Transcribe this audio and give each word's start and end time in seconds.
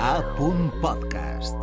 A. 0.00 0.22
Podcast. 0.82 1.56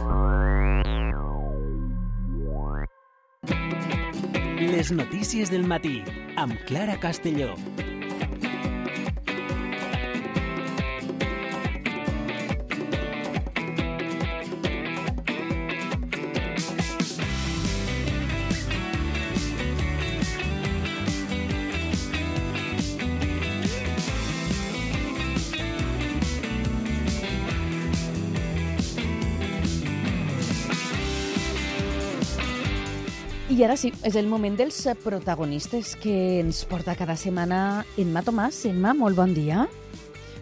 Les 4.59 4.91
notícies 4.91 5.51
del 5.51 5.65
matí 5.67 6.01
amb 6.35 6.53
Clara 6.65 6.99
Castelló. 6.99 7.55
I 33.63 33.65
ara 33.65 33.77
sí, 33.79 33.93
és 34.03 34.17
el 34.19 34.25
moment 34.27 34.57
dels 34.59 34.75
protagonistes 35.05 35.93
que 35.95 36.41
ens 36.41 36.65
porta 36.67 36.97
cada 36.99 37.13
setmana 37.15 37.85
Emma 37.95 38.19
Tomàs. 38.19 38.57
Emma, 38.67 38.91
molt 38.91 39.15
bon 39.15 39.31
dia. 39.31 39.61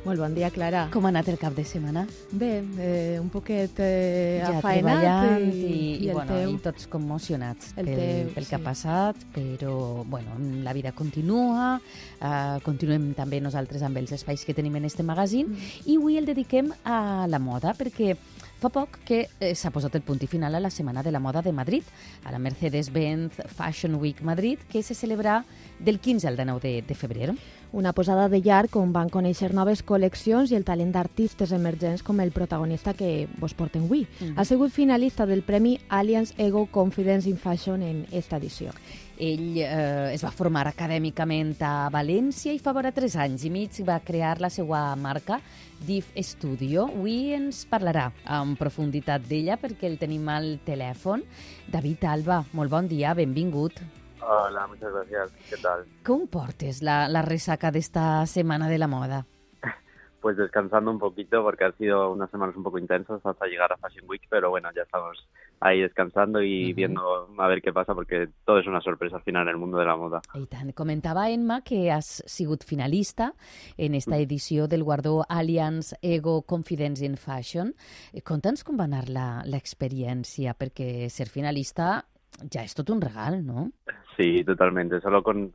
Molt 0.07 0.17
bon 0.17 0.33
dia, 0.33 0.49
Clara. 0.49 0.87
Com 0.89 1.05
ha 1.05 1.11
anat 1.13 1.29
el 1.29 1.37
cap 1.37 1.53
de 1.53 1.61
setmana? 1.61 2.07
Bé, 2.33 2.49
eh, 2.81 3.19
un 3.21 3.29
poquet 3.29 3.77
eh, 3.77 4.39
ja 4.41 4.55
afaenat 4.57 5.37
i, 5.37 5.51
i, 5.53 5.77
i, 5.99 6.09
el 6.09 6.17
bueno, 6.17 6.33
teu. 6.33 6.55
i 6.55 6.59
tots 6.65 6.89
commocionats 6.89 7.75
El 7.75 7.91
pel, 7.91 8.01
teu, 8.01 8.33
pel 8.39 8.49
que 8.49 8.57
ha 8.57 8.63
passat, 8.65 9.21
però 9.37 10.01
bueno, 10.01 10.41
la 10.65 10.73
vida 10.73 10.89
continua, 10.97 11.75
eh, 12.17 12.57
continuem 12.65 13.11
també 13.13 13.37
nosaltres 13.45 13.85
amb 13.85 14.01
els 14.01 14.17
espais 14.17 14.49
que 14.49 14.57
tenim 14.57 14.81
en 14.81 14.89
este 14.89 15.05
magazín 15.05 15.53
Mm. 15.53 15.89
i 15.93 16.01
avui 16.01 16.17
el 16.17 16.25
dediquem 16.25 16.73
a 16.89 17.27
la 17.29 17.37
moda 17.37 17.77
perquè 17.77 18.15
fa 18.61 18.69
poc 18.69 18.99
que 19.07 19.23
eh, 19.39 19.55
s'ha 19.57 19.71
posat 19.73 19.95
el 19.97 20.03
punt 20.05 20.21
i 20.21 20.29
final 20.29 20.53
a 20.53 20.61
la 20.61 20.69
Setmana 20.69 21.01
de 21.01 21.11
la 21.11 21.19
Moda 21.19 21.41
de 21.41 21.51
Madrid, 21.51 21.87
a 22.25 22.31
la 22.31 22.37
Mercedes-Benz 22.39 23.41
Fashion 23.49 23.95
Week 23.95 24.21
Madrid, 24.21 24.59
que 24.69 24.83
se 24.83 24.93
celebra 24.93 25.43
del 25.79 25.99
15 25.99 26.27
al 26.27 26.37
19 26.37 26.59
de, 26.61 26.81
de 26.83 26.95
febrer. 26.95 27.33
Una 27.73 27.93
posada 27.93 28.27
de 28.27 28.41
llarg 28.43 28.73
on 28.75 28.89
van 28.91 29.07
conèixer 29.07 29.53
noves 29.55 29.79
col·leccions 29.87 30.51
i 30.51 30.57
el 30.57 30.65
talent 30.67 30.89
d'artistes 30.91 31.53
emergents 31.55 32.01
com 32.03 32.19
el 32.19 32.33
protagonista 32.35 32.91
que 32.93 33.29
vos 33.39 33.53
porten 33.55 33.85
avui. 33.85 34.05
Mhm. 34.19 34.33
Ha 34.35 34.43
sigut 34.43 34.71
finalista 34.71 35.25
del 35.25 35.41
Premi 35.41 35.79
Allianz 35.87 36.33
Ego 36.37 36.65
Confidence 36.65 37.29
in 37.29 37.37
Fashion 37.37 37.81
en 37.81 38.05
esta 38.11 38.37
edició. 38.37 38.71
Ell 39.17 39.57
eh, 39.57 40.13
es 40.13 40.23
va 40.23 40.31
formar 40.31 40.67
acadèmicament 40.67 41.55
a 41.61 41.89
València 41.93 42.51
i 42.51 42.59
fa 42.59 42.73
vora 42.73 42.91
tres 42.91 43.15
anys 43.15 43.45
i 43.45 43.49
mig 43.49 43.79
va 43.87 43.99
crear 43.99 44.41
la 44.41 44.49
seva 44.49 44.95
marca 44.95 45.39
Div 45.87 46.05
Studio. 46.17 46.89
Avui 46.89 47.31
ens 47.33 47.65
parlarà 47.69 48.11
en 48.25 48.57
profunditat 48.57 49.21
d'ella 49.29 49.57
perquè 49.61 49.87
el 49.87 49.97
tenim 49.97 50.27
al 50.27 50.59
telèfon. 50.65 51.23
David 51.71 52.03
Alba, 52.03 52.43
molt 52.51 52.69
bon 52.69 52.87
dia, 52.87 53.13
benvingut. 53.13 53.79
Hola, 54.21 54.67
muchas 54.67 54.91
gracias. 54.93 55.31
¿Qué 55.49 55.57
tal? 55.57 55.85
Com 56.05 56.27
portes 56.27 56.81
la, 56.81 57.07
la 57.09 57.21
ressaca 57.21 57.71
d'esta 57.71 58.25
Setmana 58.27 58.69
de 58.69 58.77
la 58.77 58.87
Moda? 58.87 59.25
Pues 60.21 60.37
descansando 60.37 60.91
un 60.91 60.99
poquito 60.99 61.41
porque 61.41 61.63
han 61.63 61.75
sido 61.79 62.11
unas 62.11 62.29
semanas 62.29 62.55
un 62.55 62.61
poco 62.61 62.77
intensas 62.77 63.19
hasta 63.25 63.47
llegar 63.47 63.73
a 63.73 63.77
Fashion 63.77 64.07
Week, 64.07 64.21
pero 64.29 64.51
bueno, 64.51 64.69
ya 64.75 64.83
estamos 64.83 65.17
ahí 65.59 65.81
descansando 65.81 66.43
y 66.43 66.65
Ujú. 66.67 66.75
viendo 66.75 67.27
a 67.39 67.47
ver 67.47 67.59
qué 67.63 67.73
pasa 67.73 67.95
porque 67.95 68.29
todo 68.45 68.59
es 68.59 68.67
una 68.67 68.81
sorpresa 68.81 69.15
al 69.15 69.23
final 69.23 69.41
en 69.47 69.49
el 69.49 69.57
mundo 69.57 69.79
de 69.79 69.85
la 69.85 69.95
moda. 69.95 70.21
I 70.35 70.45
tant, 70.45 70.73
comentava 70.75 71.27
Emma 71.31 71.63
que 71.63 71.89
has 71.91 72.21
sigut 72.27 72.63
finalista 72.63 73.33
en 73.77 73.95
esta 73.95 74.17
edició 74.17 74.67
del 74.67 74.83
guardó 74.83 75.25
Allianz 75.27 75.95
Ego 76.03 76.43
Confidence 76.43 77.03
in 77.03 77.17
Fashion. 77.17 77.73
Eh, 78.13 78.21
Conta'ns 78.21 78.63
com 78.63 78.77
va 78.77 78.83
anar 78.85 79.09
la- 79.09 79.41
l'experiència, 79.43 80.53
perquè 80.53 81.09
ser 81.09 81.29
finalista 81.33 82.05
ja 82.53 82.61
és 82.61 82.75
tot 82.77 82.91
un 82.93 83.01
regal, 83.01 83.41
no? 83.43 83.71
Sí, 84.21 84.43
totalmente. 84.43 85.01
Solo 85.01 85.23
con, 85.23 85.51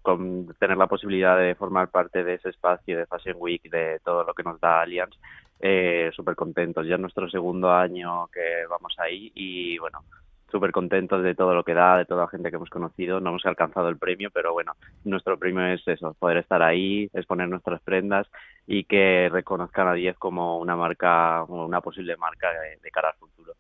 tener 0.59 0.77
la 0.77 0.89
posibilidad 0.89 1.39
de 1.39 1.55
formar 1.55 1.89
parte 1.89 2.25
de 2.25 2.35
ese 2.35 2.49
espacio 2.49 2.99
de 2.99 3.07
Fashion 3.07 3.37
Week, 3.39 3.63
de 3.71 4.01
todo 4.05 4.25
lo 4.25 4.35
que 4.35 4.43
nos 4.43 4.61
da 4.61 4.81
Allianz, 4.81 5.15
eh, 5.61 6.11
súper 6.13 6.35
contentos. 6.35 6.85
Ya 6.85 6.97
es 6.97 7.01
nuestro 7.01 7.31
segundo 7.31 7.71
año 7.71 8.27
que 8.27 8.67
vamos 8.69 8.97
ahí 8.99 9.31
y 9.37 9.79
bueno, 9.79 10.03
súper 10.51 10.73
contentos 10.73 11.23
de 11.23 11.37
todo 11.37 11.55
lo 11.55 11.63
que 11.63 11.75
da, 11.75 11.99
de 11.99 12.07
toda 12.07 12.25
la 12.25 12.29
gente 12.29 12.51
que 12.51 12.57
hemos 12.57 12.71
conocido. 12.71 13.21
No 13.21 13.31
hemos 13.31 13.47
alcanzado 13.47 13.89
el 13.89 13.99
premio, 13.99 14.31
pero 14.33 14.53
bueno, 14.53 14.73
nuestro 15.05 15.39
premio 15.39 15.65
es 15.67 15.87
eso, 15.87 16.15
poder 16.15 16.39
estar 16.39 16.61
ahí, 16.61 17.09
exponer 17.15 17.49
nuestras 17.49 17.81
prendas 17.83 18.27
y 18.67 18.83
que 18.83 19.29
reconozcan 19.31 19.87
a 19.87 19.95
10 19.95 20.19
como 20.19 20.59
una 20.59 20.75
marca, 20.75 21.45
una 21.45 21.81
posible 21.81 22.17
marca 22.17 22.49
de 22.83 22.91
cara 22.91 23.11
al 23.11 23.15
futuro. 23.15 23.55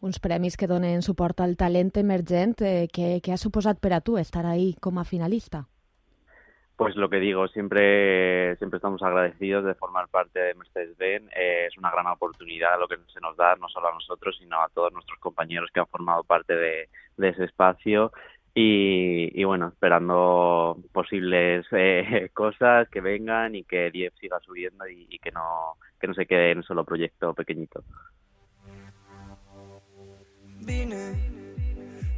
Uns 0.00 0.18
premis 0.20 0.56
que 0.56 0.66
donen 0.66 1.02
suport 1.02 1.40
al 1.40 1.56
talent 1.56 1.96
emergent 1.96 2.60
eh, 2.62 2.88
que, 2.92 3.20
ha 3.32 3.38
suposat 3.38 3.80
per 3.80 3.94
a 3.94 4.00
tu 4.00 4.18
estar 4.18 4.44
ahí 4.46 4.74
com 4.80 5.02
finalista. 5.04 5.66
Pues 6.76 6.96
lo 6.96 7.08
que 7.08 7.20
digo, 7.20 7.46
siempre, 7.48 8.56
siempre 8.56 8.78
estamos 8.78 9.00
agradecidos 9.02 9.64
de 9.64 9.76
formar 9.76 10.08
parte 10.08 10.40
de 10.40 10.54
Mercedes-Benz. 10.54 11.30
Eh, 11.36 11.66
es 11.68 11.78
una 11.78 11.90
gran 11.92 12.08
oportunidad 12.08 12.80
lo 12.80 12.88
que 12.88 12.96
se 13.12 13.20
nos 13.20 13.36
da, 13.36 13.54
no 13.54 13.68
solo 13.68 13.88
a 13.88 13.94
nosotros, 13.94 14.36
sino 14.40 14.60
a 14.60 14.68
todos 14.74 14.92
nuestros 14.92 15.20
compañeros 15.20 15.70
que 15.72 15.78
han 15.78 15.86
formado 15.86 16.24
parte 16.24 16.56
de, 16.56 16.88
ese 17.18 17.44
espacio. 17.44 18.10
Y, 18.56 19.40
y 19.40 19.44
bueno, 19.44 19.68
esperando 19.68 20.76
posibles 20.92 21.64
eh, 21.70 22.30
cosas 22.34 22.88
que 22.88 23.00
vengan 23.00 23.54
y 23.54 23.62
que 23.64 23.90
10 23.92 24.12
siga 24.18 24.40
subiendo 24.40 24.88
y, 24.88 25.06
y 25.08 25.18
que 25.20 25.30
no 25.30 25.76
que 26.00 26.08
no 26.08 26.14
se 26.14 26.26
quede 26.26 26.50
en 26.50 26.58
un 26.58 26.64
solo 26.64 26.84
proyecto 26.84 27.32
pequeñito. 27.32 27.82
Vine 30.64 31.04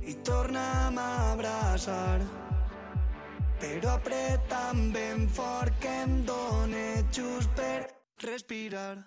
i 0.07 0.15
torna'm 0.23 0.99
a 0.99 1.11
abraçar. 1.33 2.21
Però 3.59 3.95
apreta'm 3.97 4.93
ben 4.95 5.27
fort 5.29 5.73
que 5.81 5.95
em 6.05 6.23
dóna 6.29 7.03
just 7.11 7.51
per 7.59 7.89
respirar 8.23 9.03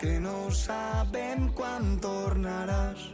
que 0.00 0.18
no 0.20 0.48
sabem 0.50 1.50
quan 1.52 1.98
tornaràs. 2.00 3.10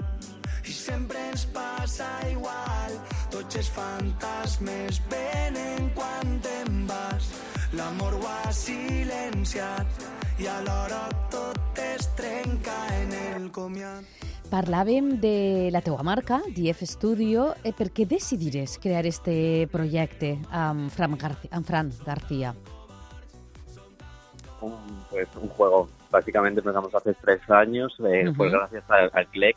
I 0.64 0.72
sempre 0.72 1.18
ens 1.32 1.46
passa 1.56 2.10
igual 2.30 2.94
tots 3.32 3.58
els 3.58 3.70
fantasmes 3.74 5.00
venen 5.10 5.90
quan 5.96 6.38
te'n 6.44 6.84
vas. 6.86 7.32
L'amor 7.74 8.20
ho 8.20 8.28
ha 8.30 8.52
silenciat 8.52 10.06
i 10.38 10.46
alhora 10.46 11.08
tot 11.34 11.82
es 11.82 12.06
trenca 12.14 12.78
en 13.00 13.18
el 13.24 13.50
comiat 13.50 14.33
Parlàvem 14.54 15.16
de 15.18 15.68
la 15.74 15.80
teua 15.82 16.04
marca, 16.06 16.36
DF 16.54 16.84
Studio. 16.86 17.48
Eh, 17.66 17.72
per 17.74 17.88
què 17.90 18.04
decidires 18.06 18.76
crear 18.78 19.02
este 19.08 19.66
projecte 19.72 20.36
amb 20.54 20.92
Fran, 20.94 21.16
Garci 21.18 21.48
amb 21.50 21.66
Fran 21.66 21.90
García? 22.06 22.52
un, 24.60 24.76
pues, 25.10 25.26
un 25.42 25.48
juego. 25.48 25.88
Básicamente 26.10 26.60
empezamos 26.60 26.94
hace 26.94 27.14
tres 27.14 27.40
años, 27.50 27.96
eh, 28.06 28.28
Ujú. 28.28 28.36
pues 28.36 28.52
gracias 28.52 28.84
al, 28.88 29.10
al 29.12 29.26
CLEC 29.26 29.56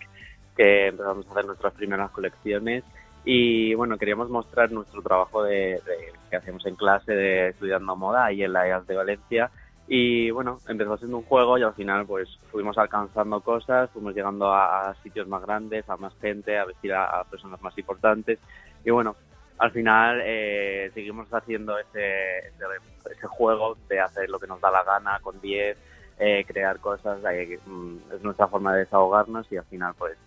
que 0.57 0.87
empezamos 0.87 1.27
a 1.27 1.31
hacer 1.31 1.45
nuestras 1.45 1.73
primeras 1.75 2.09
colecciones 2.09 2.83
y 3.23 3.75
bueno, 3.75 3.97
queríamos 3.99 4.29
mostrar 4.31 4.71
nuestro 4.71 5.01
trabajo 5.03 5.43
de, 5.43 5.79
de- 5.85 6.13
que 6.31 6.35
hacemos 6.37 6.65
en 6.65 6.75
clase 6.75 7.13
de 7.13 7.49
estudiando 7.49 7.95
moda 7.95 8.25
ahí 8.25 8.41
en 8.41 8.51
la 8.51 8.67
EAS 8.67 8.87
de 8.87 8.95
Valencia 8.95 9.51
y 9.87 10.29
bueno, 10.31 10.59
empezó 10.67 10.97
siendo 10.97 11.17
un 11.17 11.23
juego 11.23 11.57
y 11.57 11.63
al 11.63 11.73
final 11.73 12.05
pues 12.05 12.29
fuimos 12.51 12.77
alcanzando 12.77 13.39
cosas, 13.41 13.89
fuimos 13.91 14.13
llegando 14.13 14.53
a, 14.53 14.89
a 14.89 14.95
sitios 14.95 15.27
más 15.27 15.41
grandes, 15.41 15.87
a 15.89 15.95
más 15.97 16.13
gente, 16.19 16.57
a 16.57 16.65
vestir 16.65 16.93
a, 16.93 17.21
a 17.21 17.23
personas 17.23 17.61
más 17.61 17.77
importantes 17.77 18.39
y 18.83 18.91
bueno, 18.91 19.15
al 19.59 19.71
final 19.71 20.21
eh, 20.23 20.91
seguimos 20.93 21.27
haciendo 21.33 21.77
ese, 21.79 22.39
ese, 22.39 22.63
ese 23.11 23.27
juego 23.27 23.77
de 23.89 23.99
hacer 23.99 24.29
lo 24.29 24.39
que 24.39 24.47
nos 24.47 24.61
da 24.61 24.69
la 24.69 24.83
gana 24.83 25.19
con 25.21 25.39
10, 25.41 25.77
eh, 26.19 26.43
crear 26.45 26.79
cosas, 26.79 27.19
eh, 27.31 27.59
mm, 27.65 27.97
es 28.13 28.23
nuestra 28.23 28.47
forma 28.47 28.73
de 28.73 28.79
desahogarnos 28.81 29.51
y 29.51 29.57
al 29.57 29.65
final 29.65 29.93
pues 29.97 30.17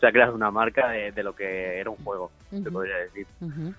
se 0.00 0.06
ha 0.06 0.12
creado 0.12 0.34
una 0.34 0.50
marca 0.50 0.90
de, 0.90 1.10
de 1.12 1.22
lo 1.22 1.34
que 1.34 1.80
era 1.80 1.90
un 1.90 1.96
juego, 2.04 2.30
se 2.50 2.56
Ujú. 2.60 2.72
podría 2.72 2.96
decir. 2.98 3.26
Uh 3.40 3.46
-huh. 3.46 3.74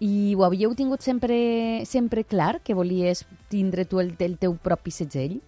I 0.00 0.34
ho 0.34 0.44
havíeu 0.44 0.74
tingut 0.74 1.00
sempre, 1.00 1.84
sempre 1.86 2.24
clar, 2.24 2.60
que 2.60 2.74
volies 2.74 3.26
tindre 3.48 3.84
tu 3.84 4.00
el, 4.00 4.14
el 4.18 4.38
teu 4.38 4.56
propi 4.56 4.90
segell? 4.90 5.40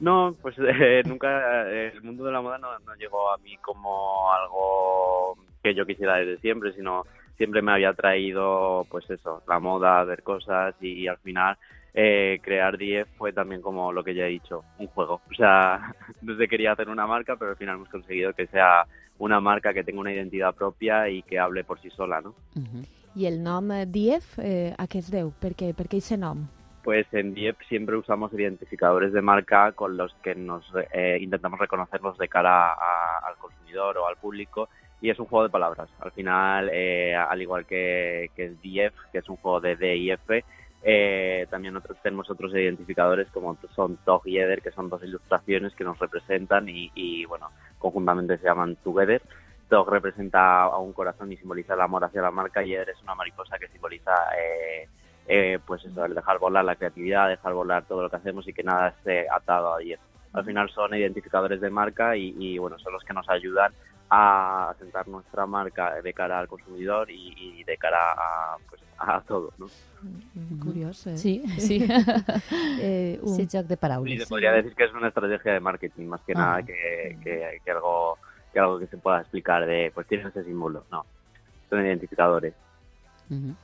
No, 0.00 0.34
pues 0.40 0.56
eh, 0.58 1.02
nunca, 1.06 1.68
eh, 1.70 1.92
el 1.94 2.02
mundo 2.02 2.24
de 2.24 2.32
la 2.32 2.40
moda 2.40 2.58
no, 2.58 2.78
no 2.80 2.94
llegó 2.94 3.32
a 3.32 3.38
mí 3.38 3.56
como 3.58 4.32
algo 4.32 5.36
que 5.62 5.74
yo 5.74 5.86
quisiera 5.86 6.16
desde 6.16 6.38
siempre, 6.38 6.72
sino 6.72 7.04
siempre 7.36 7.62
me 7.62 7.72
había 7.72 7.92
traído, 7.94 8.86
pues 8.90 9.08
eso, 9.10 9.42
la 9.48 9.58
moda, 9.58 10.04
ver 10.04 10.22
cosas 10.22 10.74
y, 10.80 11.06
al 11.06 11.18
final 11.18 11.56
eh, 11.94 12.38
crear 12.42 12.76
10 12.76 13.08
fue 13.16 13.32
también 13.32 13.62
como 13.62 13.92
lo 13.92 14.04
que 14.04 14.14
ya 14.14 14.26
he 14.26 14.30
dicho, 14.30 14.64
un 14.78 14.86
juego. 14.88 15.20
O 15.30 15.34
sea, 15.34 15.94
desde 16.20 16.48
quería 16.48 16.72
hacer 16.72 16.88
una 16.88 17.06
marca, 17.06 17.36
pero 17.36 17.52
al 17.52 17.56
final 17.56 17.76
hemos 17.76 17.88
conseguido 17.88 18.32
que 18.34 18.46
sea 18.46 18.84
una 19.18 19.40
marca 19.40 19.74
que 19.74 19.82
tenga 19.82 20.00
una 20.00 20.12
identidad 20.12 20.54
propia 20.54 21.08
y 21.08 21.22
que 21.22 21.38
hable 21.38 21.64
por 21.64 21.80
sí 21.80 21.90
sola, 21.90 22.20
¿no? 22.20 22.30
Uh 22.54 22.60
-huh. 22.60 22.86
I 23.18 23.26
el 23.26 23.42
nom 23.42 23.72
Dief, 23.90 24.38
eh, 24.38 24.70
a 24.78 24.86
què 24.86 25.00
es 25.02 25.10
deu? 25.10 25.32
Per 25.42 25.50
què, 25.58 25.72
per 25.74 25.88
què 25.90 25.98
aquest 25.98 26.14
nom? 26.22 26.44
Pues 26.84 27.06
en 27.12 27.34
Diep 27.34 27.60
siempre 27.68 27.96
usamos 27.96 28.32
identificadores 28.32 29.12
de 29.12 29.20
marca 29.20 29.72
con 29.72 29.96
los 29.96 30.14
que 30.22 30.34
nos 30.34 30.64
eh, 30.92 31.18
intentamos 31.20 31.58
reconocerlos 31.58 32.16
de 32.16 32.28
cara 32.28 32.72
a- 32.72 33.18
al 33.26 33.36
consumidor 33.36 33.98
o 33.98 34.06
al 34.06 34.16
público 34.16 34.68
y 35.00 35.10
es 35.10 35.18
un 35.18 35.26
juego 35.26 35.42
de 35.44 35.50
palabras. 35.50 35.88
Al 36.00 36.12
final, 36.12 36.70
eh, 36.72 37.14
al 37.14 37.42
igual 37.42 37.66
que, 37.66 38.30
que 38.36 38.46
es 38.46 38.92
que 39.12 39.18
es 39.18 39.28
un 39.28 39.36
juego 39.36 39.60
de 39.60 39.76
D 39.76 39.96
y 39.96 40.10
F, 40.12 40.44
eh, 40.82 41.46
también 41.50 41.74
nosotros 41.74 41.98
tenemos 42.02 42.30
otros 42.30 42.52
identificadores 42.54 43.28
como 43.32 43.58
son 43.74 43.96
Tog 44.04 44.22
y 44.26 44.38
Eder, 44.38 44.62
que 44.62 44.70
son 44.70 44.88
dos 44.88 45.02
ilustraciones 45.02 45.74
que 45.74 45.84
nos 45.84 45.98
representan 45.98 46.68
y, 46.68 46.90
y, 46.94 47.24
bueno, 47.26 47.50
conjuntamente 47.78 48.38
se 48.38 48.44
llaman 48.44 48.76
Together. 48.76 49.20
Tog 49.68 49.88
representa 49.90 50.62
a 50.62 50.78
un 50.78 50.92
corazón 50.92 51.30
y 51.32 51.36
simboliza 51.36 51.74
el 51.74 51.80
amor 51.80 52.04
hacia 52.04 52.22
la 52.22 52.30
marca 52.30 52.62
y 52.62 52.74
Eder 52.74 52.90
es 52.90 53.02
una 53.02 53.14
mariposa 53.14 53.58
que 53.58 53.68
simboliza 53.68 54.12
eh, 54.38 54.88
eh, 55.26 55.58
pues 55.66 55.84
eso, 55.84 56.04
el 56.04 56.14
dejar 56.14 56.38
volar 56.38 56.64
la 56.64 56.76
creatividad, 56.76 57.28
dejar 57.28 57.52
volar 57.52 57.84
todo 57.84 58.02
lo 58.02 58.10
que 58.10 58.16
hacemos 58.16 58.48
y 58.48 58.52
que 58.54 58.62
nada 58.62 58.88
esté 58.88 59.26
atado 59.30 59.74
a 59.74 59.82
ello. 59.82 59.98
Al 60.32 60.44
final 60.44 60.70
son 60.70 60.94
identificadores 60.94 61.60
de 61.60 61.68
marca 61.70 62.16
y, 62.16 62.34
y, 62.38 62.58
bueno, 62.58 62.78
son 62.78 62.92
los 62.94 63.02
que 63.04 63.12
nos 63.12 63.28
ayudan 63.28 63.72
a 64.10 64.70
asentar 64.70 65.06
nuestra 65.08 65.44
marca 65.46 66.00
de 66.00 66.12
cara 66.14 66.38
al 66.38 66.48
consumidor 66.48 67.10
y, 67.10 67.34
y 67.36 67.64
de 67.64 67.76
cara 67.76 68.12
a, 68.12 68.56
pues, 68.70 68.80
a 68.98 69.20
todo, 69.20 69.52
¿no? 69.58 69.66
Curioso, 70.64 71.10
eh? 71.10 71.16
Sí, 71.18 71.42
sí. 71.58 71.86
Eh, 72.80 73.18
un- 73.22 73.34
Sí, 73.36 73.46
joc 73.50 73.66
de 73.66 73.74
Y 73.74 73.76
paraules. 73.76 74.22
se 74.22 74.28
podría 74.28 74.52
decir 74.52 74.74
que 74.74 74.84
es 74.84 74.92
una 74.92 75.08
estrategia 75.08 75.52
de 75.54 75.60
marketing 75.60 76.06
más 76.06 76.20
que 76.22 76.32
Ah. 76.36 76.38
nada 76.38 76.62
que, 76.62 77.18
que, 77.22 77.60
que 77.64 77.70
algo 77.70 78.16
que 78.52 78.58
algo 78.58 78.78
que 78.78 78.86
se 78.86 78.98
pueda 78.98 79.20
explicar 79.20 79.66
de 79.66 79.90
pues 79.94 80.06
tienes 80.06 80.26
ese 80.28 80.44
símbolo, 80.44 80.84
no. 80.90 81.04
Son 81.68 81.84
identificadores. 81.84 82.54
Mhm. 83.28 83.56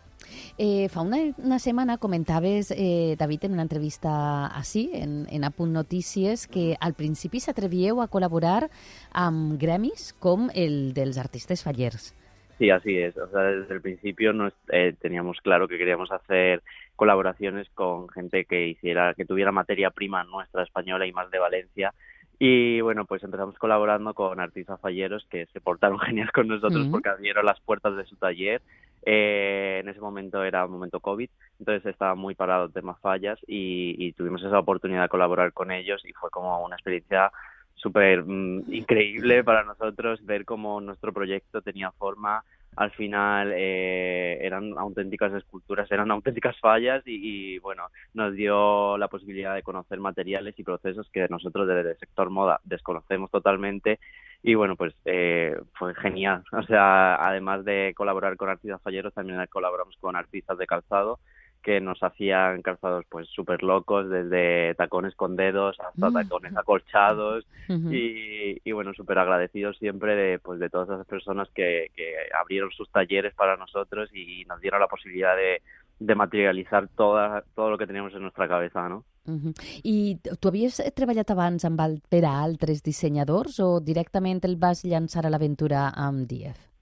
Eh, 0.56 0.88
fa 0.88 1.02
una, 1.02 1.18
una 1.38 1.58
setmana 1.58 1.98
comentaves, 1.98 2.72
eh, 2.76 3.16
David, 3.18 3.44
en 3.44 3.52
una 3.52 3.62
entrevista 3.62 4.46
així, 4.46 4.90
en, 4.94 5.26
en 5.30 5.44
Apunt 5.44 5.72
Notícies, 5.72 6.46
que 6.46 6.76
al 6.80 6.94
principi 6.94 7.40
s'atrevíeu 7.42 8.00
a 8.00 8.08
col·laborar 8.08 8.70
amb 9.12 9.58
gremis 9.60 10.12
com 10.18 10.48
el 10.54 10.94
dels 10.96 11.18
artistes 11.18 11.64
fallers. 11.66 12.12
Sí, 12.58 12.70
así 12.70 12.96
es. 12.98 13.16
O 13.16 13.28
sea, 13.28 13.42
desde 13.42 13.74
el 13.74 13.80
principio 13.80 14.32
nos, 14.32 14.54
eh, 14.70 14.94
teníamos 15.00 15.40
claro 15.40 15.66
que 15.66 15.78
queríamos 15.78 16.12
hacer 16.12 16.62
colaboraciones 16.94 17.68
con 17.74 18.08
gente 18.08 18.44
que 18.44 18.68
hiciera, 18.68 19.14
que 19.14 19.24
tuviera 19.24 19.50
materia 19.50 19.90
prima 19.90 20.22
nuestra 20.22 20.62
española 20.62 21.06
y 21.06 21.12
más 21.12 21.30
de 21.30 21.40
Valencia. 21.40 21.92
Y 22.38 22.80
bueno, 22.80 23.04
pues 23.04 23.22
empezamos 23.22 23.56
colaborando 23.58 24.12
con 24.14 24.40
artistas 24.40 24.80
falleros 24.80 25.26
que 25.30 25.46
se 25.46 25.60
portaron 25.60 25.98
genial 26.00 26.32
con 26.32 26.48
nosotros 26.48 26.88
porque 26.90 27.08
abrieron 27.08 27.46
las 27.46 27.60
puertas 27.60 27.96
de 27.96 28.04
su 28.04 28.16
taller. 28.16 28.60
Eh, 29.06 29.80
en 29.82 29.88
ese 29.88 30.00
momento 30.00 30.42
era 30.42 30.64
un 30.64 30.72
momento 30.72 30.98
COVID, 30.98 31.28
entonces 31.58 31.84
estaba 31.84 32.14
muy 32.14 32.34
parado 32.34 32.64
el 32.64 32.72
tema 32.72 32.94
fallas 32.94 33.38
y, 33.46 33.94
y 33.98 34.12
tuvimos 34.12 34.42
esa 34.42 34.58
oportunidad 34.58 35.02
de 35.02 35.08
colaborar 35.10 35.52
con 35.52 35.70
ellos 35.70 36.02
y 36.06 36.12
fue 36.14 36.30
como 36.30 36.64
una 36.64 36.76
experiencia 36.76 37.30
súper 37.74 38.24
mm, 38.24 38.72
increíble 38.72 39.44
para 39.44 39.62
nosotros 39.62 40.24
ver 40.24 40.46
cómo 40.46 40.80
nuestro 40.80 41.12
proyecto 41.12 41.60
tenía 41.60 41.90
forma. 41.92 42.42
Al 42.76 42.90
final 42.92 43.52
eh, 43.54 44.38
eran 44.40 44.76
auténticas 44.76 45.32
esculturas, 45.34 45.90
eran 45.90 46.10
auténticas 46.10 46.58
fallas 46.60 47.02
y, 47.06 47.58
bueno, 47.58 47.88
nos 48.14 48.34
dio 48.34 48.98
la 48.98 49.08
posibilidad 49.08 49.54
de 49.54 49.62
conocer 49.62 50.00
materiales 50.00 50.58
y 50.58 50.64
procesos 50.64 51.08
que 51.12 51.26
nosotros 51.28 51.68
desde 51.68 51.92
el 51.92 51.98
sector 51.98 52.30
moda 52.30 52.60
desconocemos 52.64 53.30
totalmente 53.30 53.98
y 54.42 54.54
bueno, 54.54 54.76
pues 54.76 54.94
eh, 55.04 55.56
fue 55.74 55.94
genial. 55.94 56.44
O 56.52 56.62
sea, 56.66 57.16
además 57.16 57.64
de 57.64 57.92
colaborar 57.96 58.36
con 58.36 58.48
artistas 58.48 58.80
falleros, 58.82 59.12
también 59.12 59.44
colaboramos 59.50 59.96
con 59.98 60.16
artistas 60.16 60.56
de 60.58 60.66
calzado 60.66 61.18
que 61.64 61.80
nos 61.80 62.02
hacían 62.02 62.60
calzados 62.62 63.04
pues 63.08 63.26
súper 63.28 63.62
locos, 63.62 64.08
desde 64.10 64.74
tacones 64.74 65.14
con 65.16 65.34
dedos 65.34 65.76
hasta 65.80 66.10
Mm. 66.10 66.14
tacones 66.14 66.56
acolchados 66.56 67.46
y, 67.90 68.60
y, 68.62 68.72
bueno, 68.72 68.92
súper 68.94 69.18
agradecidos 69.18 69.76
siempre 69.78 70.14
de, 70.14 70.38
pues, 70.38 70.60
de 70.60 70.68
todas 70.68 70.88
esas 70.90 71.06
personas 71.06 71.48
que, 71.54 71.90
que 71.96 72.14
abrieron 72.38 72.70
sus 72.70 72.90
talleres 72.90 73.34
para 73.34 73.56
nosotros 73.56 74.10
y 74.14 74.44
nos 74.44 74.60
dieron 74.60 74.80
la 74.80 74.86
posibilidad 74.88 75.34
de, 75.36 75.62
de 75.98 76.14
materializar 76.14 76.88
toda, 76.96 77.42
todo 77.54 77.70
lo 77.70 77.78
que 77.78 77.86
teníamos 77.86 78.12
en 78.14 78.22
nuestra 78.22 78.46
cabeza, 78.46 78.88
¿no? 78.88 79.04
Mhm. 79.26 79.54
I 79.84 80.16
t- 80.22 80.36
tu 80.36 80.48
havies 80.48 80.82
treballat 80.94 81.30
abans 81.32 81.64
amb 81.64 81.80
el, 81.80 81.94
per 82.12 82.26
a 82.28 82.42
altres 82.44 82.82
dissenyadors 82.84 83.56
o 83.64 83.80
directament 83.80 84.44
el 84.44 84.56
vas 84.60 84.84
llançar 84.84 85.24
a 85.24 85.30
l'aventura 85.32 85.88
amb 85.96 86.26
DF? 86.28 86.73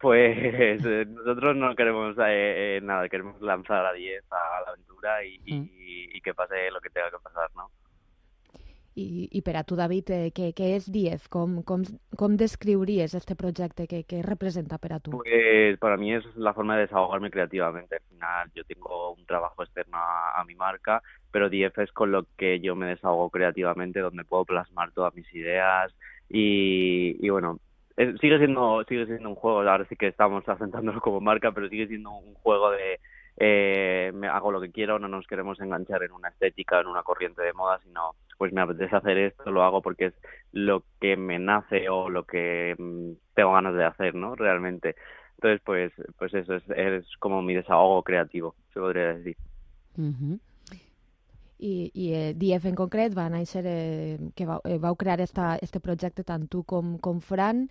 Pues 0.00 0.36
eh, 0.84 1.06
nosotros 1.08 1.56
no 1.56 1.76
queremos 1.76 2.16
eh, 2.18 2.78
eh, 2.78 2.80
nada, 2.82 3.08
queremos 3.08 3.40
lanzar 3.42 3.84
a 3.86 3.92
10 3.92 4.24
a 4.30 4.62
la 4.64 4.70
aventura 4.72 5.24
y, 5.24 5.40
y, 5.44 5.54
Mm. 5.54 5.68
y 6.16 6.20
que 6.22 6.34
pase 6.34 6.70
lo 6.70 6.80
que 6.80 6.90
tenga 6.90 7.10
que 7.10 7.18
pasar, 7.22 7.50
¿no? 7.54 7.70
I, 8.96 9.28
I 9.30 9.40
per 9.42 9.56
a 9.56 9.62
tu, 9.64 9.76
David, 9.78 10.10
eh, 10.10 10.30
què, 10.34 10.50
què 10.56 10.72
és 10.76 10.88
DIEF? 10.90 11.28
Com, 11.30 11.62
com, 11.62 11.84
com 12.18 12.34
descriuries 12.36 13.14
este 13.14 13.36
projecte? 13.38 13.86
Què, 13.86 14.02
què 14.04 14.20
representa 14.26 14.78
per 14.82 14.92
a 14.96 14.98
tu? 15.00 15.12
Pues 15.12 15.78
para 15.78 15.96
mí 15.96 16.12
es 16.12 16.24
la 16.36 16.52
forma 16.54 16.74
de 16.76 16.82
desahogarme 16.82 17.30
creativamente. 17.30 17.96
Al 17.96 18.02
final 18.08 18.50
yo 18.54 18.64
tengo 18.64 19.12
un 19.12 19.24
trabajo 19.26 19.62
externo 19.62 19.96
a, 19.96 20.40
a 20.40 20.44
mi 20.44 20.56
marca, 20.56 21.02
pero 21.30 21.48
DF 21.48 21.78
es 21.84 21.92
con 21.92 22.10
lo 22.10 22.26
que 22.36 22.58
yo 22.60 22.74
me 22.74 22.86
desahogo 22.86 23.30
creativamente, 23.30 24.00
donde 24.00 24.24
puedo 24.24 24.44
plasmar 24.44 24.90
todas 24.92 25.14
mis 25.14 25.32
ideas 25.34 25.94
y, 26.28 27.16
y 27.24 27.28
bueno, 27.30 27.60
sigue 28.20 28.38
siendo 28.38 28.84
sigue 28.84 29.06
siendo 29.06 29.28
un 29.28 29.34
juego. 29.34 29.60
Ahora 29.60 29.86
sí 29.88 29.96
que 29.96 30.08
estamos 30.08 30.48
asentándolo 30.48 31.00
como 31.00 31.20
marca, 31.20 31.52
pero 31.52 31.68
sigue 31.68 31.88
siendo 31.88 32.10
un 32.10 32.34
juego 32.34 32.70
de 32.70 33.00
eh, 33.36 34.12
me 34.14 34.28
hago 34.28 34.52
lo 34.52 34.60
que 34.60 34.70
quiero, 34.70 34.98
no 34.98 35.08
nos 35.08 35.26
queremos 35.26 35.58
enganchar 35.60 36.02
en 36.02 36.12
una 36.12 36.28
estética, 36.28 36.80
en 36.80 36.88
una 36.88 37.02
corriente 37.02 37.42
de 37.42 37.52
moda, 37.52 37.80
sino 37.82 38.14
pues 38.36 38.52
me 38.52 38.60
apetece 38.60 38.94
hacer 38.96 39.18
esto, 39.18 39.50
lo 39.50 39.62
hago 39.62 39.82
porque 39.82 40.06
es 40.06 40.14
lo 40.52 40.82
que 41.00 41.16
me 41.16 41.38
nace 41.38 41.88
o 41.88 42.08
lo 42.08 42.24
que 42.24 42.74
mm, 42.78 43.12
tengo 43.34 43.52
ganas 43.52 43.74
de 43.74 43.84
hacer, 43.84 44.14
¿no? 44.14 44.34
Realmente. 44.34 44.94
Entonces, 45.36 45.62
pues, 45.64 45.92
pues 46.18 46.34
eso 46.34 46.54
es, 46.54 46.68
es 46.70 47.06
como 47.18 47.40
mi 47.40 47.54
desahogo 47.54 48.02
creativo, 48.02 48.54
se 48.74 48.80
podría 48.80 49.14
decir. 49.14 49.36
Mhm. 49.96 50.38
I, 51.60 51.90
i 51.94 52.10
eh, 52.16 52.32
DIEF 52.36 52.66
en 52.70 52.76
concret 52.78 53.14
va 53.16 53.28
néixer, 53.28 53.64
eh, 53.68 54.18
que 54.34 54.48
vau, 54.48 54.60
eh, 54.64 54.78
vau 54.80 54.96
crear 54.96 55.20
esta, 55.20 55.56
este 55.60 55.80
projecte 55.80 56.24
tant 56.24 56.48
tu 56.48 56.64
com, 56.64 56.96
com 56.98 57.20
Fran. 57.20 57.66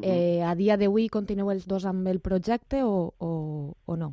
Eh, 0.00 0.40
a 0.40 0.54
dia 0.56 0.78
d'avui 0.80 1.10
continueu 1.12 1.50
els 1.52 1.66
dos 1.68 1.84
amb 1.84 2.06
el 2.08 2.22
projecte 2.24 2.80
o, 2.86 3.12
o, 3.18 3.32
o 3.84 3.96
no? 3.96 4.12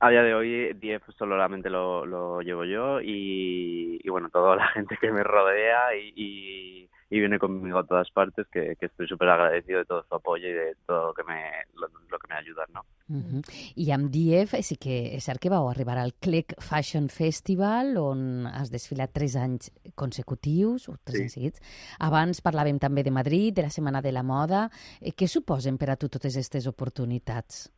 A 0.00 0.10
día 0.10 0.22
de 0.22 0.34
hoy, 0.34 0.72
10 0.74 1.02
solamente 1.18 1.68
lo, 1.68 2.06
lo 2.06 2.40
llevo 2.40 2.64
yo 2.64 3.00
y, 3.00 3.98
y, 4.00 4.08
bueno, 4.10 4.28
toda 4.30 4.54
la 4.54 4.68
gente 4.74 4.96
que 5.00 5.10
me 5.10 5.24
rodea 5.24 5.96
y, 5.96 6.12
y, 6.14 6.90
y 7.10 7.20
viene 7.20 7.38
conmigo 7.38 7.78
a 7.78 7.86
todas 7.86 8.10
partes, 8.10 8.46
que, 8.52 8.76
que 8.76 8.86
estoy 8.86 9.06
súper 9.08 9.28
agradecido 9.30 9.78
de 9.78 9.84
todo 9.86 10.04
su 10.06 10.14
apoyo 10.14 10.46
y 10.48 10.52
de 10.52 10.76
todo 10.86 11.08
lo 11.08 11.14
que 11.14 11.24
me, 11.24 11.42
lo, 11.74 11.88
lo 11.88 12.18
que 12.18 12.28
me 12.28 12.34
ayudan, 12.34 12.66
¿no? 12.74 12.84
Mhm. 13.08 13.40
I 13.76 13.90
amb 13.92 14.10
DIEF 14.12 14.52
sí 14.60 14.76
que 14.76 15.16
és 15.16 15.24
cert 15.24 15.40
que 15.40 15.48
vau 15.48 15.70
arribar 15.70 15.96
al 15.96 16.12
Clec 16.20 16.52
Fashion 16.60 17.08
Festival, 17.08 17.96
on 17.96 18.46
has 18.46 18.68
desfilat 18.70 19.14
tres 19.16 19.36
anys 19.36 19.72
consecutius, 19.94 20.90
o 20.90 20.96
tres 21.02 21.16
Sí. 21.16 21.22
anys 21.22 21.32
seguits. 21.32 21.60
Abans 21.98 22.42
parlàvem 22.44 22.78
també 22.78 23.02
de 23.02 23.10
Madrid, 23.10 23.54
de 23.54 23.62
la 23.62 23.70
Setmana 23.70 24.02
de 24.02 24.12
la 24.12 24.22
Moda. 24.22 24.70
Eh, 25.00 25.12
què 25.12 25.26
suposen 25.26 25.78
per 25.78 25.90
a 25.90 25.96
tu 25.96 26.08
totes 26.08 26.36
aquestes 26.36 26.66
oportunitats? 26.66 27.72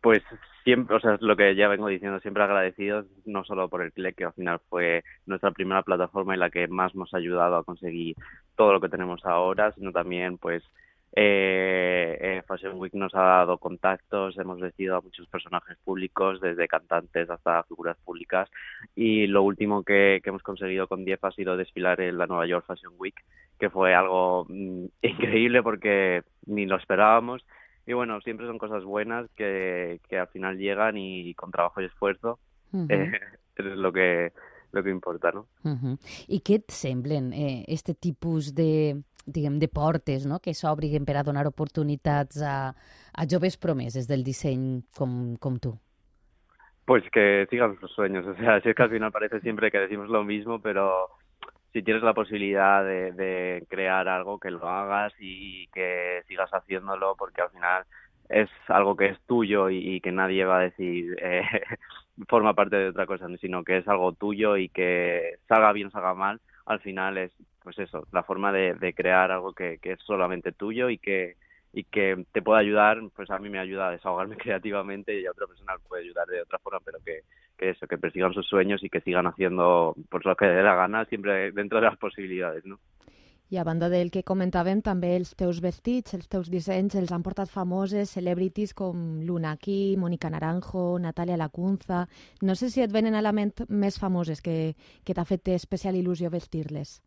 Pues 0.00 0.22
siempre, 0.68 0.96
o 0.96 1.00
sea, 1.00 1.14
es 1.14 1.22
lo 1.22 1.34
que 1.34 1.54
ya 1.54 1.66
vengo 1.66 1.88
diciendo, 1.88 2.20
siempre 2.20 2.42
agradecidos, 2.42 3.06
no 3.24 3.42
solo 3.42 3.70
por 3.70 3.80
el 3.80 3.90
CLEC, 3.90 4.16
que 4.16 4.24
al 4.26 4.34
final 4.34 4.60
fue 4.68 5.02
nuestra 5.24 5.50
primera 5.50 5.82
plataforma 5.82 6.34
y 6.34 6.38
la 6.38 6.50
que 6.50 6.68
más 6.68 6.94
nos 6.94 7.14
ha 7.14 7.16
ayudado 7.16 7.56
a 7.56 7.64
conseguir 7.64 8.16
todo 8.54 8.74
lo 8.74 8.80
que 8.80 8.90
tenemos 8.90 9.24
ahora, 9.24 9.72
sino 9.72 9.92
también, 9.92 10.36
pues, 10.36 10.62
eh, 11.16 12.18
eh, 12.20 12.42
Fashion 12.46 12.78
Week 12.78 12.92
nos 12.92 13.14
ha 13.14 13.22
dado 13.22 13.56
contactos, 13.56 14.36
hemos 14.36 14.60
vestido 14.60 14.96
a 14.96 15.00
muchos 15.00 15.26
personajes 15.28 15.78
públicos, 15.82 16.38
desde 16.42 16.68
cantantes 16.68 17.30
hasta 17.30 17.62
figuras 17.62 17.96
públicas, 18.04 18.50
y 18.94 19.26
lo 19.26 19.44
último 19.44 19.82
que, 19.84 20.20
hemos 20.22 20.42
conseguido 20.42 20.86
con 20.86 21.06
Dief 21.06 21.24
ha 21.24 21.30
sido 21.30 21.56
desfilar 21.56 21.98
en 22.02 22.18
la 22.18 22.26
Nueva 22.26 22.46
York 22.46 22.66
Fashion 22.66 22.92
Week, 22.98 23.16
que 23.58 23.70
fue 23.70 23.94
algo 23.94 24.44
mm, 24.50 24.84
increíble 25.02 25.62
porque 25.62 26.24
ni 26.44 26.66
lo 26.66 26.76
esperábamos 26.76 27.42
y 27.88 27.94
bueno, 27.94 28.20
siempre 28.20 28.46
son 28.46 28.58
cosas 28.58 28.84
buenas 28.84 29.30
que, 29.34 29.98
que 30.10 30.18
al 30.18 30.28
final 30.28 30.58
llegan 30.58 30.98
y 30.98 31.32
con 31.34 31.50
trabajo 31.50 31.80
y 31.80 31.86
esfuerzo 31.86 32.38
eh, 32.90 33.12
es 33.56 33.64
lo 33.64 33.90
que 33.92 34.32
lo 34.72 34.82
que 34.82 34.90
importa, 34.90 35.32
¿no? 35.32 35.46
I 36.28 36.42
què 36.44 36.58
et 36.60 36.74
semblen 36.76 37.30
eh, 37.32 37.64
este 37.72 37.94
tipus 37.96 38.50
de, 38.52 39.00
diguem, 39.24 39.56
de 39.56 39.70
portes 39.72 40.26
no? 40.28 40.36
que 40.44 40.52
s'obriguen 40.52 41.06
per 41.08 41.16
a 41.16 41.22
donar 41.24 41.46
oportunitats 41.48 42.42
a, 42.44 42.74
a 42.76 43.24
joves 43.24 43.56
promeses 43.56 44.04
del 44.04 44.26
disseny 44.26 44.82
com, 44.92 45.38
com 45.40 45.56
tu? 45.56 45.72
Pues 46.84 47.08
que 47.08 47.46
sigan 47.48 47.80
sus 47.80 47.92
sueños, 47.96 48.26
o 48.26 48.36
sea, 48.36 48.60
si 48.60 48.68
es 48.68 48.76
que 48.76 48.82
al 48.82 48.92
final 48.92 49.10
parece 49.10 49.40
siempre 49.40 49.70
que 49.70 49.80
decimos 49.80 50.10
lo 50.10 50.22
mismo, 50.24 50.60
pero 50.60 51.08
si 51.72 51.82
tienes 51.82 52.02
la 52.02 52.14
posibilidad 52.14 52.84
de, 52.84 53.64
crear 53.68 54.08
algo, 54.08 54.38
que 54.38 54.50
lo 54.50 54.68
hagas 54.68 55.12
y 55.18 55.66
que 55.68 56.22
sigas 56.26 56.50
haciéndolo, 56.50 57.14
porque 57.16 57.42
al 57.42 57.50
final 57.50 57.84
es 58.28 58.48
algo 58.68 58.96
que 58.96 59.06
es 59.06 59.20
tuyo 59.26 59.70
y, 59.70 59.96
y 59.96 60.00
que 60.00 60.12
nadie 60.12 60.44
va 60.44 60.58
a 60.58 60.62
decir, 60.62 61.16
eh, 61.22 61.42
forma 62.28 62.54
parte 62.54 62.76
de 62.76 62.88
otra 62.88 63.06
cosa, 63.06 63.26
sino 63.40 63.64
que 63.64 63.78
es 63.78 63.88
algo 63.88 64.12
tuyo 64.12 64.56
y 64.56 64.68
que 64.68 65.38
salga 65.46 65.72
bien, 65.72 65.90
salga 65.90 66.14
mal, 66.14 66.40
al 66.66 66.80
final 66.80 67.18
es, 67.18 67.32
pues 67.62 67.78
eso, 67.78 68.06
la 68.12 68.22
forma 68.22 68.52
de, 68.52 68.74
de 68.74 68.92
crear 68.94 69.30
algo 69.30 69.52
que, 69.52 69.78
que 69.78 69.92
es 69.92 70.00
solamente 70.00 70.52
tuyo 70.52 70.90
y 70.90 70.98
que 70.98 71.36
y 71.72 71.84
que 71.84 72.24
te 72.32 72.42
pueda 72.42 72.60
ayudar, 72.60 72.98
pues 73.14 73.30
a 73.30 73.38
mí 73.38 73.48
me 73.48 73.58
ayuda 73.58 73.88
a 73.88 73.90
desahogarme 73.92 74.36
creativamente 74.38 75.20
y 75.20 75.26
a 75.26 75.30
otra 75.30 75.46
persona 75.46 75.74
puede 75.88 76.04
ayudar 76.04 76.26
de 76.26 76.42
otra 76.42 76.58
forma, 76.58 76.80
pero 76.84 76.98
que, 77.04 77.22
que 77.56 77.70
eso, 77.70 77.86
que 77.86 77.98
persigan 77.98 78.32
sus 78.32 78.46
sueños 78.46 78.82
y 78.82 78.90
que 78.90 79.00
sigan 79.00 79.26
haciendo 79.26 79.94
por 80.10 80.24
lo 80.24 80.36
que 80.36 80.46
dé 80.46 80.62
la 80.62 80.74
gana, 80.74 81.04
siempre 81.06 81.52
dentro 81.52 81.80
de 81.80 81.86
las 81.86 81.98
posibilidades, 81.98 82.64
¿no? 82.64 82.78
I 83.50 83.56
a 83.56 83.64
del 83.64 84.10
que 84.10 84.22
comentàvem, 84.22 84.82
també 84.84 85.16
els 85.16 85.32
teus 85.32 85.62
vestits, 85.64 86.12
els 86.12 86.28
teus 86.28 86.50
dissenys, 86.50 86.94
els 86.94 87.10
han 87.10 87.22
portat 87.22 87.48
famoses 87.48 88.10
celebrities 88.10 88.74
com 88.74 89.22
Lunaki, 89.24 89.96
Mónica 89.96 90.28
Naranjo, 90.28 90.98
Natalia 90.98 91.38
Lacunza... 91.38 92.06
No 92.42 92.54
sé 92.54 92.68
si 92.68 92.82
et 92.82 92.92
venen 92.92 93.14
a 93.14 93.22
la 93.22 93.32
ment 93.32 93.54
més 93.70 93.96
famoses 93.98 94.42
que, 94.42 94.74
que 95.02 95.14
t'ha 95.14 95.24
fet 95.24 95.48
especial 95.48 95.96
il·lusió 95.96 96.28
vestir-les. 96.28 97.00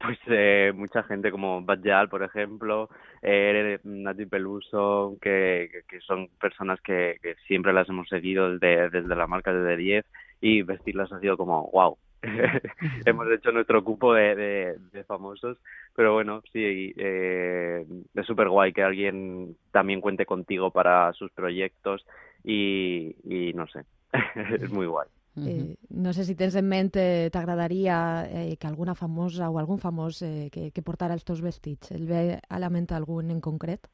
Pues 0.00 0.18
eh, 0.28 0.72
mucha 0.76 1.02
gente 1.02 1.32
como 1.32 1.60
Bajal, 1.62 2.08
por 2.08 2.22
ejemplo, 2.22 2.88
eh, 3.20 3.80
Nati 3.82 4.26
Peluso, 4.26 5.16
que, 5.20 5.82
que, 5.88 6.00
son 6.00 6.28
personas 6.40 6.80
que, 6.80 7.18
siempre 7.48 7.72
las 7.72 7.88
hemos 7.88 8.08
seguido 8.08 8.56
desde, 8.56 8.90
desde 8.90 9.16
la 9.16 9.26
marca, 9.26 9.52
desde 9.52 9.76
10, 9.76 10.06
y 10.40 10.62
vestirlas 10.62 11.12
ha 11.12 11.18
sido 11.18 11.36
como, 11.36 11.68
wow, 11.72 11.98
hemos 13.06 13.28
hecho 13.32 13.50
nuestro 13.50 13.82
cupo 13.82 14.14
de, 14.14 14.76
de, 14.92 15.04
famosos, 15.04 15.58
pero 15.96 16.12
bueno, 16.12 16.42
sí, 16.52 16.94
eh, 16.96 17.84
es 18.14 18.26
súper 18.26 18.48
guay 18.48 18.72
que 18.72 18.84
alguien 18.84 19.56
también 19.72 20.00
cuente 20.00 20.26
contigo 20.26 20.70
para 20.70 21.12
sus 21.14 21.32
proyectos 21.32 22.06
y 22.44 23.16
no 23.54 23.66
sé, 23.66 23.82
es 24.60 24.70
muy 24.70 24.86
guay. 24.86 25.08
Eh, 25.46 25.76
no 25.90 26.12
sé 26.12 26.24
si 26.24 26.34
tens 26.34 26.54
en 26.56 26.66
ment, 26.68 26.96
eh, 26.96 27.28
t'agradaria 27.30 28.26
eh, 28.26 28.56
que 28.56 28.66
alguna 28.66 28.94
famosa 28.94 29.50
o 29.50 29.58
algun 29.58 29.78
famós 29.78 30.22
eh, 30.22 30.48
que, 30.50 30.70
que 30.72 30.82
portara 30.82 31.14
els 31.14 31.24
teus 31.24 31.42
vestits. 31.42 31.92
El 31.92 32.06
ve 32.06 32.40
a 32.40 32.58
la 32.58 32.70
ment 32.70 32.90
algun 32.92 33.30
en 33.30 33.40
concret? 33.40 33.86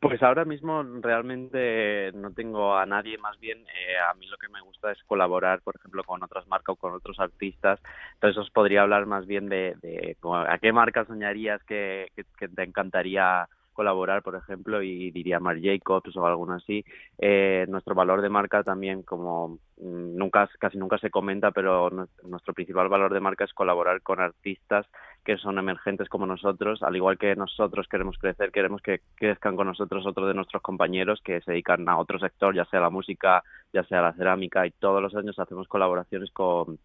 Pues 0.00 0.22
ahora 0.22 0.46
mismo 0.46 0.82
realmente 1.02 2.10
no 2.14 2.32
tengo 2.32 2.74
a 2.74 2.86
nadie, 2.86 3.18
más 3.18 3.38
bien 3.38 3.58
eh, 3.58 3.98
a 4.10 4.14
mí 4.14 4.26
lo 4.28 4.38
que 4.38 4.48
me 4.48 4.62
gusta 4.62 4.92
es 4.92 5.02
colaborar, 5.04 5.60
por 5.60 5.76
ejemplo, 5.76 6.02
con 6.04 6.22
otras 6.22 6.46
marcas 6.48 6.72
o 6.72 6.76
con 6.76 6.94
otros 6.94 7.20
artistas. 7.20 7.78
Entonces 8.14 8.38
os 8.38 8.50
podría 8.50 8.80
hablar 8.80 9.04
más 9.04 9.26
bien 9.26 9.50
de, 9.50 9.76
de 9.82 10.16
a 10.48 10.58
qué 10.58 10.72
marca 10.72 11.04
soñarías 11.04 11.62
que, 11.64 12.08
que, 12.16 12.24
que 12.38 12.48
te 12.48 12.62
encantaría 12.62 13.46
colaborar, 13.72 14.22
por 14.22 14.36
ejemplo, 14.36 14.82
y 14.82 15.10
diría 15.10 15.40
Marc 15.40 15.60
Jacobs 15.62 16.16
o 16.16 16.26
alguno 16.26 16.54
así. 16.54 16.84
Eh, 17.18 17.66
nuestro 17.68 17.94
valor 17.94 18.22
de 18.22 18.28
marca 18.28 18.62
también, 18.62 19.02
como 19.02 19.58
mm, 19.78 20.16
nunca 20.16 20.48
casi 20.58 20.78
nunca 20.78 20.98
se 20.98 21.10
comenta, 21.10 21.50
pero 21.50 21.90
nuestro 21.90 22.54
principal 22.54 22.88
valor 22.88 23.12
de 23.12 23.20
marca 23.20 23.44
es 23.44 23.52
colaborar 23.52 24.02
con 24.02 24.20
artistas 24.20 24.86
que 25.24 25.36
son 25.36 25.58
emergentes 25.58 26.08
como 26.08 26.26
nosotros, 26.26 26.82
al 26.82 26.96
igual 26.96 27.18
que 27.18 27.36
nosotros 27.36 27.86
queremos 27.88 28.16
crecer, 28.18 28.50
queremos 28.50 28.80
que 28.82 29.00
crezcan 29.14 29.54
con 29.54 29.66
nosotros 29.66 30.06
otros 30.06 30.28
de 30.28 30.34
nuestros 30.34 30.62
compañeros 30.62 31.20
que 31.22 31.40
se 31.42 31.52
dedican 31.52 31.88
a 31.88 31.98
otro 31.98 32.18
sector, 32.18 32.54
ya 32.54 32.64
sea 32.66 32.80
la 32.80 32.90
música, 32.90 33.42
ya 33.72 33.84
sea 33.84 34.00
la 34.00 34.14
cerámica, 34.14 34.66
y 34.66 34.70
todos 34.70 35.02
los 35.02 35.14
años 35.14 35.38
hacemos 35.38 35.68
colaboraciones 35.68 36.30
con 36.30 36.78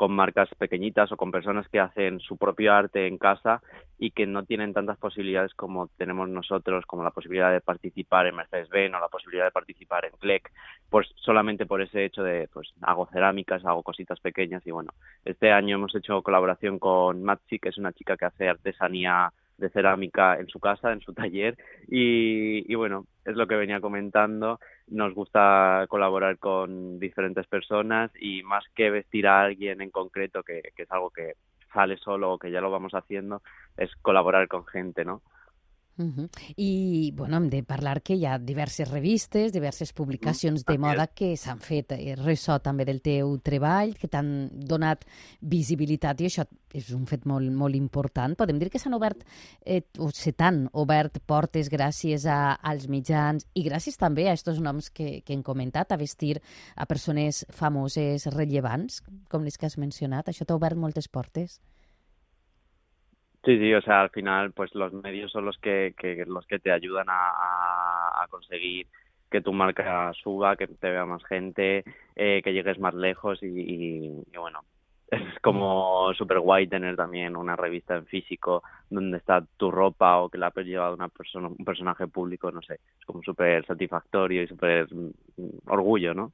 con 0.00 0.12
marcas 0.12 0.48
pequeñitas 0.56 1.12
o 1.12 1.18
con 1.18 1.30
personas 1.30 1.68
que 1.68 1.78
hacen 1.78 2.20
su 2.20 2.38
propio 2.38 2.72
arte 2.72 3.06
en 3.06 3.18
casa 3.18 3.60
y 3.98 4.12
que 4.12 4.26
no 4.26 4.46
tienen 4.46 4.72
tantas 4.72 4.96
posibilidades 4.96 5.52
como 5.52 5.88
tenemos 5.88 6.26
nosotros, 6.26 6.86
como 6.86 7.04
la 7.04 7.10
posibilidad 7.10 7.52
de 7.52 7.60
participar 7.60 8.26
en 8.26 8.36
Mercedes-Benz 8.36 8.94
o 8.94 8.98
la 8.98 9.08
posibilidad 9.08 9.44
de 9.44 9.50
participar 9.50 10.06
en 10.06 10.12
CLEC, 10.12 10.50
pues 10.88 11.06
solamente 11.16 11.66
por 11.66 11.82
ese 11.82 12.06
hecho 12.06 12.22
de, 12.22 12.48
pues 12.50 12.72
hago 12.80 13.10
cerámicas, 13.12 13.62
hago 13.66 13.82
cositas 13.82 14.18
pequeñas 14.20 14.66
y 14.66 14.70
bueno, 14.70 14.90
este 15.26 15.52
año 15.52 15.74
hemos 15.76 15.94
hecho 15.94 16.22
colaboración 16.22 16.78
con 16.78 17.22
Matsi, 17.22 17.58
que 17.58 17.68
es 17.68 17.76
una 17.76 17.92
chica 17.92 18.16
que 18.16 18.24
hace 18.24 18.48
artesanía 18.48 19.30
de 19.60 19.70
cerámica 19.70 20.36
en 20.38 20.48
su 20.48 20.58
casa, 20.58 20.92
en 20.92 21.00
su 21.00 21.12
taller 21.12 21.56
y, 21.88 22.70
y 22.70 22.74
bueno, 22.74 23.06
es 23.24 23.36
lo 23.36 23.46
que 23.46 23.56
venía 23.56 23.80
comentando, 23.80 24.58
nos 24.88 25.14
gusta 25.14 25.86
colaborar 25.88 26.38
con 26.38 26.98
diferentes 26.98 27.46
personas 27.46 28.10
y 28.18 28.42
más 28.42 28.64
que 28.74 28.90
vestir 28.90 29.26
a 29.26 29.42
alguien 29.42 29.80
en 29.80 29.90
concreto, 29.90 30.42
que, 30.42 30.62
que 30.74 30.82
es 30.82 30.90
algo 30.90 31.10
que 31.10 31.34
sale 31.72 31.96
solo 31.98 32.32
o 32.32 32.38
que 32.38 32.50
ya 32.50 32.60
lo 32.60 32.70
vamos 32.70 32.94
haciendo, 32.94 33.42
es 33.76 33.94
colaborar 33.96 34.48
con 34.48 34.66
gente, 34.66 35.04
¿no? 35.04 35.22
Uh 36.00 36.06
-huh. 36.16 36.28
I, 36.56 37.12
bueno, 37.14 37.36
hem 37.36 37.50
de 37.50 37.62
parlar 37.62 38.00
que 38.02 38.14
hi 38.14 38.24
ha 38.24 38.38
diverses 38.38 38.90
revistes, 38.90 39.52
diverses 39.52 39.92
publicacions 39.92 40.64
de 40.64 40.78
moda 40.78 41.08
que 41.08 41.36
s'han 41.36 41.60
fet 41.60 41.92
eh, 41.92 42.16
ressò 42.16 42.58
també 42.58 42.86
del 42.86 43.02
teu 43.02 43.38
treball, 43.38 43.94
que 43.98 44.08
t'han 44.08 44.48
donat 44.54 45.04
visibilitat, 45.40 46.20
i 46.20 46.24
això 46.24 46.46
és 46.72 46.90
un 46.90 47.04
fet 47.06 47.26
molt, 47.26 47.52
molt 47.52 47.74
important. 47.74 48.34
Podem 48.34 48.58
dir 48.58 48.70
que 48.70 48.78
s'han 48.78 48.94
obert, 48.94 49.24
eh, 49.60 49.82
o 49.98 50.10
se 50.10 50.32
t'han 50.32 50.70
obert 50.72 51.18
portes 51.26 51.68
gràcies 51.68 52.24
a, 52.24 52.54
als 52.54 52.88
mitjans 52.88 53.46
i 53.52 53.62
gràcies 53.62 53.98
també 53.98 54.28
a 54.28 54.32
aquests 54.32 54.58
noms 54.58 54.88
que, 54.90 55.20
que 55.20 55.34
hem 55.34 55.42
comentat, 55.42 55.92
a 55.92 55.98
vestir 55.98 56.40
a 56.76 56.86
persones 56.86 57.44
famoses, 57.50 58.24
rellevants, 58.26 59.02
com 59.28 59.44
les 59.44 59.58
que 59.58 59.66
has 59.66 59.76
mencionat. 59.76 60.28
Això 60.28 60.46
t'ha 60.46 60.56
obert 60.56 60.76
moltes 60.76 61.08
portes. 61.08 61.60
Sí, 63.44 63.58
sí, 63.58 63.72
o 63.72 63.80
sea, 63.80 64.02
al 64.02 64.10
final, 64.10 64.52
pues 64.52 64.74
los 64.74 64.92
medios 64.92 65.32
son 65.32 65.46
los 65.46 65.56
que, 65.58 65.94
que 65.96 66.24
los 66.26 66.46
que 66.46 66.58
te 66.58 66.70
ayudan 66.70 67.06
a, 67.08 68.22
a 68.22 68.26
conseguir 68.28 68.86
que 69.30 69.40
tu 69.40 69.52
marca 69.52 70.12
suba, 70.22 70.56
que 70.56 70.66
te 70.66 70.90
vea 70.90 71.06
más 71.06 71.24
gente, 71.24 71.84
eh, 72.16 72.42
que 72.42 72.52
llegues 72.52 72.78
más 72.78 72.94
lejos 72.94 73.42
y, 73.42 73.46
y, 73.46 74.22
y 74.32 74.36
bueno, 74.36 74.60
es 75.10 75.38
como 75.40 76.12
súper 76.14 76.40
guay 76.40 76.66
tener 76.66 76.96
también 76.96 77.36
una 77.36 77.56
revista 77.56 77.96
en 77.96 78.06
físico 78.06 78.62
donde 78.90 79.18
está 79.18 79.44
tu 79.56 79.70
ropa 79.70 80.18
o 80.18 80.28
que 80.28 80.38
la 80.38 80.48
has 80.48 80.56
llevado 80.56 80.94
una 80.94 81.08
persona, 81.08 81.48
un 81.48 81.64
personaje 81.64 82.08
público, 82.08 82.50
no 82.50 82.60
sé, 82.62 82.74
es 82.74 83.06
como 83.06 83.22
súper 83.22 83.64
satisfactorio 83.66 84.42
y 84.42 84.48
súper 84.48 84.88
orgullo, 85.66 86.12
¿no? 86.12 86.32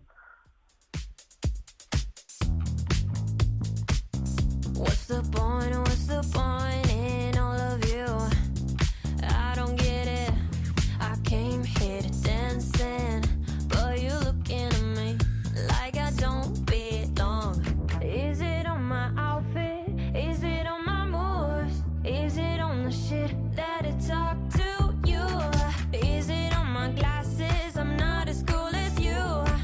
What's 4.75 5.07
the 5.07 5.23
point? 5.33 5.75
What's 5.75 6.07
the 6.07 6.21
point 6.35 6.86
you? 7.89 8.07
I 9.23 9.53
don't 9.55 9.77
get 9.77 10.07
it. 10.07 10.33
I 11.01 11.17
came 11.25 11.63
here 11.65 12.03
to 12.03 12.23
dance 12.23 12.81
in, 12.81 13.23
but 13.69 14.01
you're 14.01 14.19
looking 14.21 14.69
at 14.69 14.83
me 14.97 15.19
like 15.69 15.97
I 15.97 16.11
don't 16.17 16.65
belong. 16.67 17.63
Is 18.03 18.41
it 18.41 18.67
on 18.67 18.83
my 18.83 19.11
outfit? 19.17 19.89
Is 20.15 20.43
it 20.43 20.67
on 20.67 20.85
my 20.85 21.05
moves? 21.07 21.83
Is 22.05 22.39
it 22.39 22.61
on 22.61 22.85
the 22.85 22.91
shit 22.93 23.33
that 23.57 23.85
I 23.85 23.93
talk 24.07 24.37
to 24.59 24.95
you? 25.11 25.25
Is 25.93 26.29
it 26.31 26.57
on 26.57 26.69
my 26.71 26.89
glasses? 26.91 27.77
I'm 27.77 27.97
not 27.97 28.29
as 28.29 28.43
cool 28.43 28.75
as 28.75 28.99
you. 29.01 29.19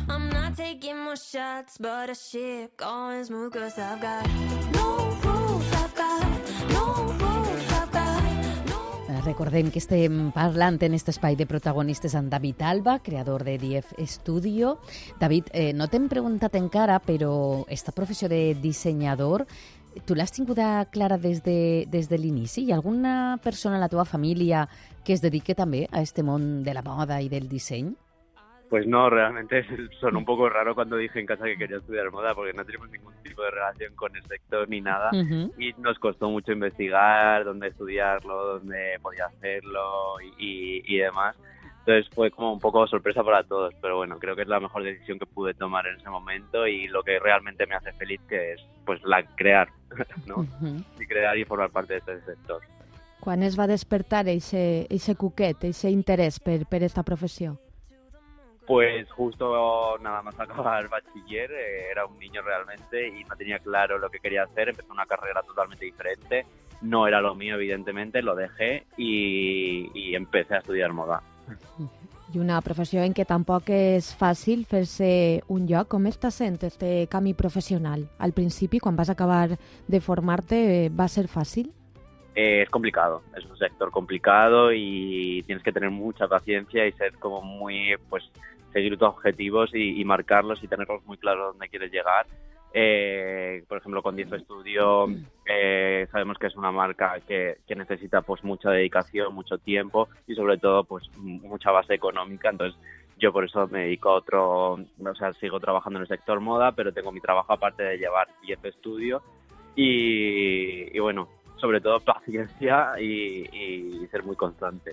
I'm 0.09 0.29
not 0.31 0.57
taking 0.57 0.99
more 0.99 1.17
shots, 1.17 1.79
but 1.79 2.11
I 2.11 2.15
shit 2.15 2.77
going 2.77 3.25
smooth 3.25 3.53
cause 3.53 3.79
I've 3.79 4.01
got 4.01 4.27
no 4.75 5.17
rules. 5.25 5.73
I've 5.73 5.95
got 5.95 6.27
no 6.71 6.85
rules. 7.21 7.72
Recordem 9.23 9.69
que 9.71 9.79
estem 9.79 10.33
parlant 10.35 10.81
en 10.83 10.97
aquest 10.97 11.13
espai 11.13 11.37
de 11.39 11.45
protagonistes 11.47 12.17
amb 12.19 12.27
David 12.33 12.65
Alba, 12.67 12.97
creador 13.07 13.45
de 13.47 13.55
DF 13.55 13.95
Studio. 14.11 14.73
David, 15.21 15.53
eh, 15.55 15.71
no 15.73 15.87
t'hem 15.87 16.09
preguntat 16.11 16.57
encara, 16.59 16.99
però 16.99 17.63
esta 17.71 17.95
professió 17.95 18.27
de 18.29 18.57
dissenyador 18.59 19.47
tu 20.07 20.17
l'has 20.17 20.33
tinguda 20.35 20.89
clara 20.91 21.19
des 21.23 21.45
de, 21.45 21.87
des 21.87 22.09
de 22.11 22.19
l'inici? 22.19 22.65
Hi 22.65 22.73
ha 22.73 22.81
alguna 22.81 23.39
persona 23.45 23.77
en 23.77 23.85
la 23.85 23.91
teva 23.93 24.05
família 24.05 24.67
que 25.05 25.15
es 25.15 25.23
dedique 25.23 25.55
també 25.55 25.87
a 25.93 26.03
este 26.03 26.25
món 26.27 26.65
de 26.67 26.75
la 26.75 26.83
moda 26.83 27.21
i 27.23 27.31
del 27.31 27.47
disseny? 27.49 27.93
Pues 28.73 28.87
no, 28.87 29.11
realmente 29.11 29.67
sonó 30.01 30.21
un 30.21 30.25
poco 30.25 30.49
raro 30.49 30.75
cuando 30.75 30.97
dije 30.97 31.21
en 31.21 31.27
casa 31.27 31.45
que 31.45 31.59
quería 31.59 31.77
estudiar 31.77 32.11
moda 32.11 32.35
porque 32.35 32.55
no 32.55 32.65
tenemos 32.65 32.91
ningún 32.91 33.13
tipo 33.23 33.43
de 33.43 33.51
relación 33.51 33.95
con 33.95 34.17
el 34.17 34.23
sector 34.23 34.67
ni 34.67 34.81
nada 34.81 35.11
Uh 35.13 35.17
-huh. 35.17 35.53
y 35.59 35.75
nos 35.79 35.99
costó 35.99 36.31
mucho 36.31 36.53
investigar 36.53 37.45
dónde 37.45 37.69
estudiarlo, 37.69 38.55
dónde 38.55 38.99
podía 39.03 39.27
hacerlo 39.27 40.17
y, 40.23 40.29
y, 40.39 40.83
y 40.87 40.99
demás. 41.01 41.37
Entonces 41.81 42.09
fue 42.15 42.31
como 42.31 42.55
un 42.55 42.61
poco 42.61 42.87
sorpresa 42.87 43.23
para 43.23 43.45
todos, 43.45 43.75
pero 43.83 43.99
bueno, 43.99 44.17
creo 44.19 44.35
que 44.35 44.41
es 44.43 44.49
la 44.49 44.59
mejor 44.59 44.85
decisión 44.85 45.19
que 45.19 45.27
pude 45.27 45.53
tomar 45.53 45.87
en 45.87 45.97
ese 45.97 46.09
momento 46.09 46.67
y 46.67 46.89
lo 46.89 47.03
que 47.03 47.19
realmente 47.19 47.67
me 47.67 47.75
hace 47.75 47.93
feliz 47.93 48.23
que 48.27 48.53
es 48.55 48.61
pues 48.87 49.03
la 49.05 49.23
crear, 49.37 49.69
¿no? 50.27 50.37
Uh 50.37 50.47
-huh. 50.63 50.85
Y 50.99 51.07
crear 51.07 51.37
y 51.37 51.45
formar 51.45 51.69
parte 51.69 51.93
de 51.93 51.99
este 51.99 52.21
sector. 52.23 52.63
Quan 53.21 53.43
es 53.43 53.59
va 53.59 53.67
despertar 53.67 54.29
eixe, 54.29 54.87
eixe 54.89 55.15
cuquet, 55.15 55.63
eixe 55.65 55.91
interès 55.91 56.41
per, 56.41 56.65
per 56.65 56.83
esta 56.83 57.03
professió? 57.03 57.59
Pues 58.73 59.11
justo 59.13 59.99
nada 59.99 60.23
más 60.23 60.41
acabar 60.41 60.83
el 60.83 60.89
bachiller, 60.89 61.51
eh, 61.53 61.91
era 61.91 62.07
un 62.07 62.19
niño 62.19 62.41
realmente 62.41 63.07
y 63.07 63.23
no 63.23 63.37
tenía 63.37 63.59
claro 63.59 63.99
lo 63.99 64.09
que 64.09 64.19
quería 64.19 64.45
hacer, 64.45 64.71
empecé 64.71 64.91
una 64.91 65.05
carrera 65.05 65.43
totalmente 65.43 65.85
diferente, 65.85 66.47
no 66.81 67.07
era 67.07 67.21
lo 67.21 67.35
mío 67.35 67.57
evidentemente, 67.57 68.23
lo 68.23 68.35
dejé 68.35 68.87
y, 68.97 69.91
y 69.93 70.15
empecé 70.15 70.55
a 70.55 70.59
estudiar 70.61 70.95
moda. 70.95 71.23
i 72.33 72.39
una 72.41 72.63
professió 72.65 73.03
en 73.05 73.13
què 73.13 73.27
tampoc 73.29 73.69
és 73.69 74.07
fàcil 74.17 74.65
fer-se 74.65 75.11
un 75.53 75.67
lloc. 75.69 75.91
Com 75.93 76.09
està 76.09 76.31
sent 76.33 76.57
este 76.65 77.07
camí 77.13 77.35
professional? 77.37 78.07
Al 78.17 78.33
principi, 78.33 78.81
quan 78.81 78.97
vas 78.97 79.13
acabar 79.13 79.59
de 79.85 80.01
formar-te, 80.01 80.63
eh, 80.87 80.89
va 80.89 81.11
ser 81.13 81.27
fàcil? 81.29 81.69
Eh, 82.35 82.63
es 82.63 82.71
complicado, 82.71 83.21
es 83.37 83.45
un 83.45 83.59
sector 83.59 83.91
complicado 83.91 84.73
y 84.73 85.43
tienes 85.43 85.63
que 85.63 85.73
tener 85.73 85.91
mucha 85.91 86.27
paciencia 86.27 86.87
y 86.87 86.93
ser 86.93 87.13
como 87.19 87.43
muy, 87.43 87.95
pues, 88.09 88.25
seguir 88.73 88.99
tus 88.99 89.09
objetivos 89.09 89.71
y, 89.75 90.05
marcarlos 90.05 90.63
y 90.63 90.69
tenerlos 90.69 91.05
muy 91.05 91.17
claros 91.19 91.53
dónde 91.53 91.69
quieres 91.69 91.93
llegar. 91.93 92.27
Eh, 92.75 93.65
por 93.69 93.79
ejemplo, 93.79 94.03
con 94.03 94.17
10 94.17 94.31
Studio 94.45 95.07
eh, 95.45 96.07
sabemos 96.11 96.39
que 96.39 96.47
es 96.47 96.57
una 96.57 96.73
marca 96.73 97.21
que, 97.29 97.59
que 97.67 97.77
necesita 97.77 98.23
pues 98.23 98.43
mucha 98.45 98.71
dedicación, 98.71 99.35
mucho 99.35 99.59
tiempo 99.59 100.09
y 100.27 100.35
sobre 100.35 100.57
todo 100.57 100.85
pues 100.85 101.05
mucha 101.19 101.71
base 101.71 101.95
económica. 101.95 102.49
Entonces 102.49 102.81
yo 103.19 103.33
por 103.33 103.45
eso 103.45 103.69
me 103.69 103.81
dedico 103.81 104.09
a 104.11 104.15
otro, 104.15 104.73
o 104.73 105.15
sea, 105.17 105.33
sigo 105.35 105.61
trabajando 105.61 105.99
en 105.99 106.03
el 106.03 106.09
sector 106.09 106.41
moda, 106.41 106.73
pero 106.73 106.93
tengo 106.93 107.13
mi 107.13 107.21
trabajo 107.21 107.53
aparte 107.53 107.83
de 107.83 107.99
llevar 107.99 108.29
10 108.43 108.59
Studio 108.79 109.23
y, 109.77 110.99
bueno, 110.99 111.29
sobre 111.57 111.81
todo 111.81 112.01
paciencia 112.01 112.99
y 112.99 114.07
ser 114.11 114.25
muy 114.25 114.35
constante. 114.35 114.93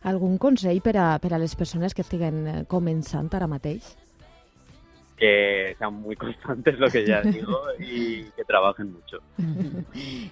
Algun 0.00 0.38
consell 0.40 0.80
per 0.80 0.94
a, 0.96 1.08
per 1.20 1.34
a 1.34 1.38
les 1.40 1.52
persones 1.56 1.92
que 1.92 2.00
estiguen 2.00 2.46
eh, 2.48 2.60
començant 2.68 3.28
ara 3.36 3.48
mateix? 3.50 3.90
Que 5.20 5.74
sean 5.76 5.98
muy 6.00 6.16
constantes, 6.16 6.78
lo 6.80 6.88
que 6.88 7.04
ya 7.04 7.20
digo, 7.36 7.58
y 7.78 8.24
que 8.36 8.44
trabajen 8.44 8.92
mucho. 8.92 9.18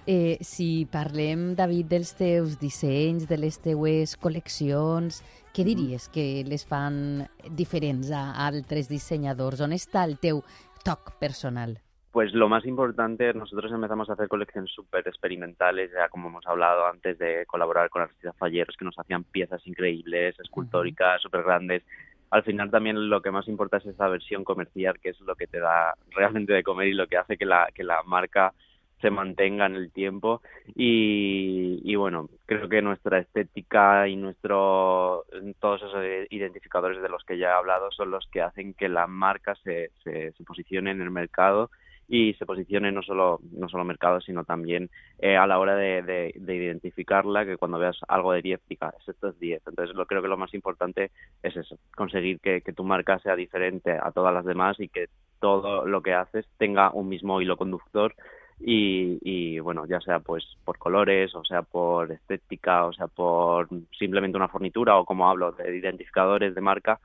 Eh, 0.07 0.39
si 0.41 0.87
parlem, 0.89 1.53
David, 1.53 1.85
dels 1.91 2.15
teus 2.17 2.55
dissenys, 2.57 3.27
de 3.29 3.37
les 3.37 3.59
teues 3.61 4.15
col·leccions, 4.17 5.19
què 5.53 5.65
diries 5.67 6.07
que 6.09 6.41
les 6.47 6.65
fan 6.65 7.27
diferents 7.53 8.09
a 8.09 8.23
altres 8.47 8.89
dissenyadors? 8.89 9.61
On 9.61 9.75
està 9.75 10.07
el 10.09 10.17
teu 10.17 10.41
toc 10.81 11.13
personal? 11.21 11.77
Pues 12.19 12.33
lo 12.33 12.49
más 12.49 12.65
importante, 12.65 13.33
nosotros 13.33 13.71
empezamos 13.71 14.09
a 14.09 14.13
hacer 14.13 14.27
colecciones 14.27 14.69
súper 14.73 15.07
experimentales, 15.07 15.89
ya 15.93 16.09
como 16.09 16.27
hemos 16.27 16.45
hablado 16.47 16.85
antes 16.85 17.17
de 17.17 17.45
colaborar 17.45 17.89
con 17.89 18.01
artistas 18.01 18.35
falleros 18.35 18.75
que 18.75 18.83
nos 18.83 18.99
hacían 18.99 19.23
piezas 19.23 19.65
increíbles, 19.65 20.37
escultóricas, 20.37 21.21
súper 21.21 21.43
grandes. 21.43 21.81
Al 22.29 22.43
final 22.43 22.69
también 22.71 23.09
lo 23.09 23.21
que 23.21 23.31
más 23.31 23.47
importa 23.47 23.77
es 23.77 23.85
esa 23.85 24.09
versión 24.09 24.43
comercial, 24.43 24.99
que 24.99 25.11
es 25.11 25.19
lo 25.21 25.33
que 25.35 25.47
te 25.47 25.61
da 25.61 25.93
realmente 26.11 26.51
de 26.51 26.61
comer 26.61 26.89
y 26.89 26.93
lo 26.93 27.07
que 27.07 27.15
hace 27.15 27.37
que 27.37 27.45
la, 27.45 27.69
que 27.73 27.85
la 27.85 28.03
marca 28.03 28.53
se 28.99 29.11
mantenga 29.11 29.67
en 29.67 29.75
el 29.75 29.89
tiempo. 29.89 30.41
Y, 30.75 31.79
y 31.85 31.95
bueno, 31.95 32.27
creo 32.45 32.67
que 32.67 32.81
nuestra 32.81 33.19
estética 33.19 34.09
y 34.09 34.17
nuestro 34.17 35.23
todos 35.61 35.83
esos 35.83 36.03
identificadores 36.31 37.01
de 37.01 37.07
los 37.07 37.23
que 37.23 37.37
ya 37.37 37.47
he 37.47 37.53
hablado 37.53 37.89
son 37.91 38.11
los 38.11 38.27
que 38.27 38.41
hacen 38.41 38.73
que 38.73 38.89
la 38.89 39.07
marca 39.07 39.55
se, 39.63 39.91
se, 40.03 40.33
se 40.33 40.43
posicione 40.43 40.91
en 40.91 41.01
el 41.01 41.11
mercado 41.11 41.69
y 42.09 42.33
se 42.33 42.45
posicione 42.45 42.91
no 42.91 43.03
solo 43.03 43.39
no 43.51 43.69
solo 43.69 43.85
mercado 43.85 44.19
sino 44.19 44.43
también 44.43 44.89
eh, 45.19 45.37
a 45.37 45.45
la 45.45 45.59
hora 45.59 45.75
de, 45.75 46.01
de, 46.01 46.33
de 46.35 46.55
identificarla 46.55 47.45
que 47.45 47.57
cuando 47.57 47.77
veas 47.77 47.97
algo 48.07 48.33
de 48.33 48.41
10 48.41 48.61
digas 48.67 48.95
esto 49.07 49.29
es 49.29 49.39
10 49.39 49.61
entonces 49.67 49.95
lo 49.95 50.07
creo 50.07 50.21
que 50.23 50.27
lo 50.27 50.37
más 50.37 50.53
importante 50.55 51.11
es 51.43 51.55
eso 51.55 51.77
conseguir 51.95 52.39
que, 52.39 52.61
que 52.61 52.73
tu 52.73 52.83
marca 52.83 53.19
sea 53.19 53.35
diferente 53.35 53.91
a 53.91 54.11
todas 54.11 54.33
las 54.33 54.43
demás 54.43 54.79
y 54.79 54.89
que 54.89 55.05
todo 55.39 55.85
lo 55.85 56.01
que 56.01 56.13
haces 56.13 56.45
tenga 56.57 56.91
un 56.91 57.07
mismo 57.07 57.41
hilo 57.41 57.57
conductor 57.57 58.15
y, 58.61 59.19
y, 59.21 59.59
bueno, 59.59 59.85
ya 59.85 60.01
sea 60.01 60.19
pues 60.19 60.43
por 60.65 60.77
colores, 60.77 61.33
o 61.33 61.45
sea 61.45 61.61
por 61.61 62.11
estética, 62.11 62.85
o 62.85 62.91
sea 62.93 63.07
por 63.07 63.69
simplemente 63.97 64.37
una 64.37 64.49
fornitura 64.49 64.97
o 64.97 65.05
como 65.05 65.29
hablo 65.29 65.53
de 65.53 65.77
identificadores 65.77 66.53
de 66.53 66.61
marca 66.61 66.99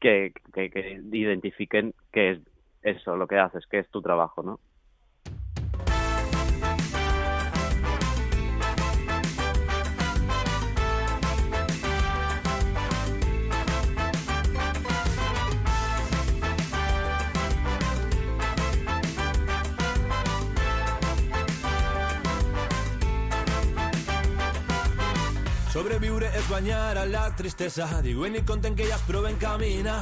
que, 0.00 0.32
que, 0.52 0.70
que 0.70 1.00
identifiquen 1.12 1.94
que 2.12 2.30
es 2.32 2.38
eso 2.90 3.16
lo 3.16 3.26
que 3.26 3.38
haces, 3.38 3.66
que 3.66 3.78
es 3.78 3.88
tu 3.90 4.02
trabajo, 4.02 4.42
¿no? 4.42 4.60
Sobreviure 25.68 26.26
és 26.34 26.46
guanyar 26.48 26.96
a 26.98 27.04
la 27.06 27.28
tristesa 27.38 27.86
Diuen 28.02 28.34
i 28.34 28.40
conten 28.42 28.74
que 28.74 28.88
ja 28.88 28.96
es 28.96 29.04
proven 29.06 29.36
caminar 29.38 30.00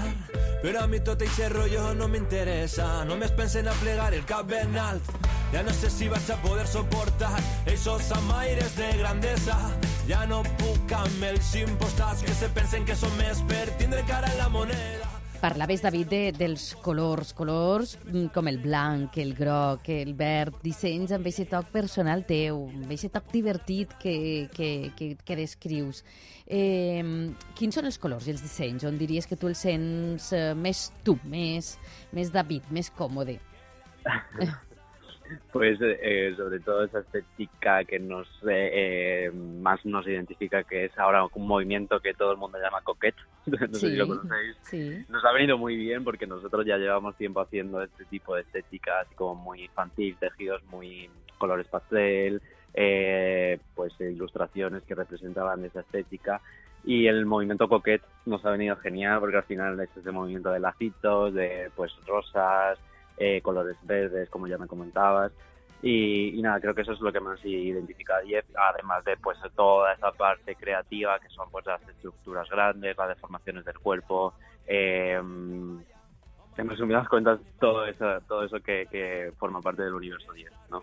Però 0.63 0.83
a 0.83 0.87
mi 0.89 1.01
tot 1.05 1.21
eixe 1.23 1.49
rotllo 1.53 1.93
no 1.99 2.09
m'interessa 2.09 3.05
Només 3.09 3.35
pensen 3.37 3.69
a 3.69 3.75
plegar 3.81 4.13
el 4.17 4.25
cap 4.29 4.49
ben 4.51 4.77
alt 4.81 5.11
Ja 5.53 5.63
no 5.67 5.75
sé 5.77 5.91
si 5.93 6.09
vaig 6.09 6.31
a 6.33 6.39
poder 6.43 6.67
soportar 6.67 7.35
Eixos 7.67 8.09
amaires 8.17 8.77
de 8.79 8.89
grandesa 9.03 9.59
Ja 10.09 10.25
no 10.31 10.43
puc 10.63 10.97
amb 10.97 11.29
els 11.29 11.53
impostats 11.61 12.25
Que 12.27 12.35
se 12.35 12.49
pensen 12.57 12.89
que 12.89 12.97
són 12.97 13.13
més 13.21 13.45
per 13.51 13.67
tindre 13.77 14.03
cara 14.09 14.33
en 14.33 14.41
la 14.41 14.49
moneda. 14.49 15.13
Parlaves, 15.37 15.83
David, 15.85 16.09
de, 16.09 16.21
dels 16.33 16.71
colors, 16.81 17.35
colors 17.37 17.97
mm, 18.07 18.31
com 18.33 18.49
el 18.49 18.57
blanc, 18.59 19.19
el 19.21 19.35
groc, 19.37 19.91
el 19.93 20.15
verd, 20.17 20.57
dissenys 20.65 21.13
amb 21.13 21.29
aquest 21.29 21.53
toc 21.53 21.69
personal 21.75 22.25
teu, 22.27 22.63
amb 22.73 22.89
aquest 22.89 23.13
toc 23.19 23.29
divertit 23.35 23.93
que, 24.01 24.17
que, 24.57 24.71
que, 24.97 25.11
que 25.21 25.37
descrius. 25.37 26.03
Eh, 26.47 27.03
quins 27.59 27.75
són 27.75 27.89
els 27.89 27.99
colors 27.99 28.29
i 28.29 28.35
els 28.35 28.45
dissenys 28.45 28.87
on 28.87 28.99
diries 29.01 29.27
que 29.27 29.39
tu 29.39 29.51
els 29.51 29.65
sents 29.67 30.31
eh, 30.37 30.53
més 30.55 30.91
tu, 31.07 31.17
més, 31.27 31.75
més 32.15 32.31
David, 32.35 32.71
més 32.71 32.93
còmode? 32.95 33.41
Pues 35.53 35.79
eh, 35.81 36.35
sobre 36.37 36.61
todo 36.61 36.85
esa 36.85 37.01
estética 37.01 37.85
que 37.85 37.99
nos 37.99 38.29
eh, 38.49 39.31
más 39.35 39.85
nos 39.85 40.07
identifica, 40.07 40.63
que 40.63 40.85
es 40.85 40.99
ahora 40.99 41.27
un 41.35 41.47
movimiento 41.47 42.01
que 42.01 42.15
todo 42.15 42.33
el 42.33 42.39
mundo 42.39 42.59
llama 42.59 42.81
coquette, 42.83 43.17
no 43.47 43.75
sé 43.75 43.91
si 43.91 43.97
lo 43.97 44.07
conocéis. 44.07 44.57
sí. 44.63 45.05
Nos 45.09 45.25
ha 45.25 45.33
venido 45.33 45.59
muy 45.59 45.77
bien 45.77 46.05
porque 46.05 46.27
nosotros 46.27 46.65
ya 46.65 46.77
llevamos 46.77 47.17
tiempo 47.17 47.41
haciendo 47.41 47.83
este 47.83 48.05
tipo 48.05 48.35
de 48.35 48.43
estética, 48.43 49.01
así 49.01 49.15
como 49.15 49.35
muy 49.35 49.65
infantil, 49.65 50.17
tejidos 50.19 50.63
muy 50.67 51.11
colores 51.39 51.67
pastel, 51.67 52.41
eh, 52.77 53.59
pues 53.75 53.99
ilustraciones 53.99 54.83
que 54.85 54.95
representaban 54.95 55.65
esa 55.65 55.81
estética. 55.81 56.43
Y 56.85 57.07
el 57.09 57.27
movimiento 57.27 57.69
coquette 57.69 58.05
nos 58.27 58.45
ha 58.45 58.51
venido 58.51 58.77
genial 58.77 59.19
porque 59.19 59.39
al 59.39 59.45
final 59.45 59.81
es 59.81 59.89
ese 59.97 60.13
movimiento 60.13 60.51
de 60.51 60.61
lacitos, 60.61 61.35
de 61.35 61.71
pues 61.75 61.93
rosas, 62.07 62.79
eh, 63.17 63.41
colores 63.41 63.77
verdes, 63.83 64.29
como 64.29 64.47
ya 64.47 64.59
me 64.59 64.69
comentabas. 64.69 65.33
Y, 65.83 66.39
y 66.39 66.43
nada, 66.43 66.61
creo 66.61 66.75
que 66.75 66.83
eso 66.83 66.93
es 66.93 67.01
lo 67.01 67.13
que 67.13 67.21
más 67.21 67.45
identifica 67.45 68.17
a 68.17 68.27
Jeff, 68.27 68.45
además 68.57 69.05
de 69.05 69.17
pues 69.17 69.39
toda 69.55 69.93
esa 69.93 70.13
parte 70.13 70.55
creativa 70.55 71.19
que 71.19 71.29
son 71.29 71.51
pues 71.51 71.67
las 71.67 71.83
estructuras 71.89 72.49
grandes, 72.49 72.97
las 72.97 73.09
deformaciones 73.09 73.65
del 73.65 73.79
cuerpo, 73.79 74.35
eh, 74.67 75.21
en 76.59 76.69
resumidas 76.69 77.09
cuentas 77.09 77.41
todo 77.61 77.85
eso, 77.87 78.21
todo 78.27 78.45
eso 78.45 78.61
que, 78.61 78.87
que 78.91 79.33
forma 79.39 79.61
parte 79.61 79.83
del 79.83 79.95
universo 79.95 80.33
10, 80.33 80.51
¿no? 80.71 80.83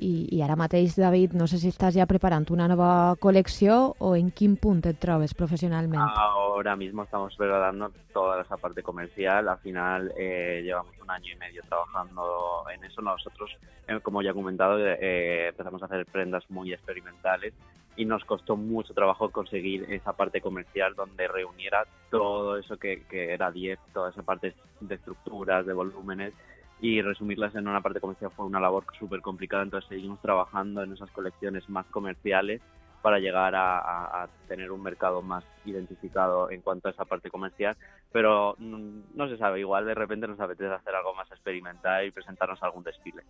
I, 0.00 0.28
I 0.32 0.40
ara 0.42 0.56
mateix, 0.56 0.96
David, 0.96 1.34
no 1.36 1.46
sé 1.50 1.58
si 1.60 1.68
estàs 1.68 1.92
ja 1.92 2.06
preparant 2.08 2.48
una 2.54 2.66
nova 2.70 2.88
col·lecció 3.20 3.76
o 4.00 4.14
en 4.16 4.30
quin 4.32 4.56
punt 4.56 4.80
et 4.88 4.98
trobes 5.02 5.34
professionalment. 5.36 6.00
Ahora 6.00 6.74
mismo 6.76 7.04
estamos 7.04 7.36
preparando 7.36 7.92
toda 8.14 8.40
esa 8.40 8.56
parte 8.56 8.82
comercial. 8.82 9.48
Al 9.48 9.58
final 9.58 10.12
eh, 10.16 10.62
llevamos 10.64 10.94
un 11.02 11.10
año 11.10 11.32
y 11.34 11.36
medio 11.36 11.62
trabajando 11.68 12.64
en 12.72 12.84
eso. 12.84 13.02
Nosotros, 13.02 13.50
eh, 13.88 14.00
como 14.02 14.22
ya 14.22 14.30
he 14.30 14.34
comentado, 14.34 14.78
eh, 14.80 15.48
empezamos 15.48 15.82
a 15.82 15.86
hacer 15.86 16.06
prendas 16.06 16.44
muy 16.50 16.72
experimentales 16.72 17.52
y 17.96 18.06
nos 18.06 18.24
costó 18.24 18.56
mucho 18.56 18.94
trabajo 18.94 19.30
conseguir 19.30 19.84
esa 19.92 20.14
parte 20.14 20.40
comercial 20.40 20.94
donde 20.94 21.28
reuniera 21.28 21.84
todo 22.10 22.56
eso 22.56 22.78
que, 22.78 23.02
que 23.02 23.34
era 23.34 23.50
10, 23.50 23.78
toda 23.92 24.10
esa 24.10 24.22
parte 24.22 24.54
de 24.80 24.94
estructuras, 24.94 25.66
de 25.66 25.74
volúmenes 25.74 26.32
y 26.80 27.02
resumirlas 27.02 27.54
en 27.54 27.68
una 27.68 27.80
parte 27.80 28.00
comercial 28.00 28.30
fue 28.34 28.46
una 28.46 28.60
labor 28.60 28.84
súper 28.98 29.20
complicada, 29.20 29.62
entonces 29.62 29.88
seguimos 29.88 30.20
trabajando 30.20 30.82
en 30.82 30.92
esas 30.92 31.10
colecciones 31.10 31.68
más 31.68 31.86
comerciales 31.86 32.62
para 33.02 33.18
llegar 33.18 33.54
a, 33.56 34.28
tener 34.46 34.70
un 34.70 34.82
mercado 34.82 35.22
más 35.22 35.44
identificado 35.64 36.50
en 36.50 36.60
cuanto 36.60 36.88
a 36.88 36.90
esa 36.90 37.04
parte 37.04 37.30
comercial, 37.30 37.76
pero 38.12 38.56
no, 38.58 38.78
no 39.14 39.28
se 39.28 39.38
sabe, 39.38 39.60
igual 39.60 39.86
de 39.86 39.94
repente 39.94 40.26
nos 40.26 40.40
apetece 40.40 40.72
hacer 40.72 40.94
algo 40.94 41.14
más 41.14 41.30
experimental 41.30 42.04
y 42.04 42.10
presentarnos 42.10 42.62
algun 42.62 42.82
desfile. 42.82 43.22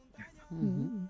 Mm 0.48 0.58
-hmm. 0.58 1.08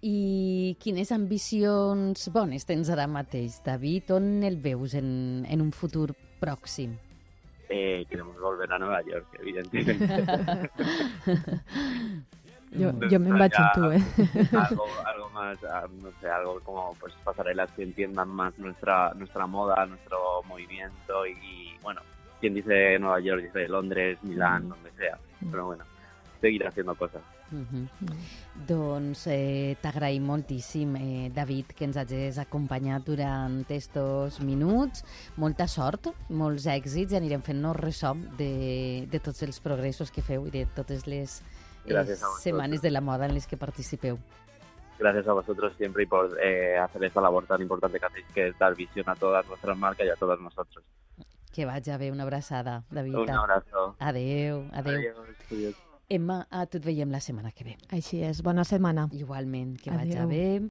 I 0.00 0.76
quines 0.80 1.12
ambicions 1.12 2.30
bones 2.32 2.64
tens 2.64 2.88
ara 2.88 3.06
mateix, 3.06 3.62
David? 3.64 4.14
On 4.14 4.42
el 4.44 4.56
veus 4.56 4.94
en, 4.94 5.44
en 5.48 5.60
un 5.60 5.72
futur 5.72 6.14
pròxim? 6.40 7.07
Eh, 7.68 8.06
queremos 8.08 8.38
volver 8.40 8.72
a 8.72 8.78
Nueva 8.78 9.02
York, 9.02 9.26
evidentemente. 9.38 10.70
Pues 12.70 13.12
jo 13.12 13.18
me'n 13.20 13.38
vaig 13.40 13.54
amb 13.56 13.70
tu, 13.72 13.88
eh? 13.96 14.02
algo, 14.60 14.86
algo 15.10 15.28
más, 15.32 15.62
ah, 15.64 15.86
no 15.88 16.12
sé, 16.20 16.28
algo 16.28 16.60
como 16.60 16.94
pues 17.00 17.14
pasarelas 17.24 17.70
que 17.72 17.82
entiendan 17.82 18.28
más 18.28 18.58
nuestra 18.58 19.14
nuestra 19.14 19.46
moda, 19.46 19.86
nuestro 19.86 20.42
movimiento 20.46 21.26
y, 21.26 21.32
y, 21.32 21.78
bueno, 21.82 22.02
quien 22.40 22.54
dice 22.54 22.98
Nueva 22.98 23.20
York 23.20 23.42
dice 23.42 23.68
Londres, 23.68 24.18
Milán, 24.22 24.68
donde 24.68 24.90
sea, 24.92 25.18
pero 25.50 25.66
bueno, 25.66 25.84
seguir 26.40 26.66
haciendo 26.66 26.94
cosas. 26.94 27.22
Mhm. 27.50 27.88
Doncs 28.68 29.26
eh, 29.32 29.76
t'agraïm 29.80 30.24
moltíssim, 30.24 30.96
eh, 30.96 31.30
David, 31.34 31.72
que 31.76 31.84
ens 31.86 31.96
hagis 31.96 32.38
acompanyat 32.38 33.04
durant 33.06 33.64
estos 33.70 34.40
minuts. 34.40 35.04
Molta 35.36 35.66
sort, 35.66 36.08
molts 36.28 36.66
èxits 36.66 37.12
i 37.12 37.16
anirem 37.16 37.40
fent-nos 37.42 37.76
ressò 37.76 38.14
de, 38.36 39.06
de 39.10 39.20
tots 39.20 39.42
els 39.42 39.60
progressos 39.60 40.10
que 40.10 40.22
feu 40.22 40.46
i 40.46 40.50
de 40.50 40.66
totes 40.76 41.06
les 41.06 41.40
eh, 41.40 41.88
Gràcies 41.88 42.20
vosaltres. 42.20 42.42
setmanes 42.42 42.82
de 42.82 42.90
la 42.90 43.00
moda 43.00 43.24
en 43.26 43.34
les 43.34 43.46
que 43.46 43.56
participeu. 43.56 44.18
Gracias 44.98 45.28
a 45.28 45.32
vosotros 45.32 45.72
siempre 45.78 46.02
y 46.02 46.06
por 46.06 46.36
eh, 46.42 46.76
hacer 46.76 47.04
esta 47.04 47.20
labor 47.20 47.46
tan 47.46 47.62
importante 47.62 48.00
que 48.00 48.06
hacéis, 48.06 48.26
que 48.34 48.48
es 48.48 48.58
dar 48.58 48.74
visión 48.74 49.08
a 49.08 49.14
todas 49.14 49.46
nuestras 49.46 49.78
marcas 49.78 50.06
y 50.06 50.10
a 50.10 50.16
todos 50.16 50.40
nosotros. 50.40 50.84
Que 51.52 51.64
vagi 51.64 51.96
bé, 51.96 52.10
una 52.12 52.24
abraçada, 52.24 52.84
David. 52.90 53.14
Un 53.16 53.30
abrazo. 53.30 53.96
Adeu, 53.98 54.68
adeu. 54.72 54.98
Adiós. 54.98 55.16
Adiós. 55.50 55.87
Emma, 56.08 56.46
et 56.62 56.78
veiem 56.84 57.10
la 57.12 57.20
setmana 57.20 57.50
que 57.52 57.64
ve. 57.66 57.76
Així 57.92 58.22
és, 58.24 58.40
bona 58.44 58.64
setmana. 58.64 59.08
Igualment, 59.12 59.76
que 59.76 59.92
vagi 59.92 60.16
Adeu. 60.16 60.28
bé. 60.28 60.60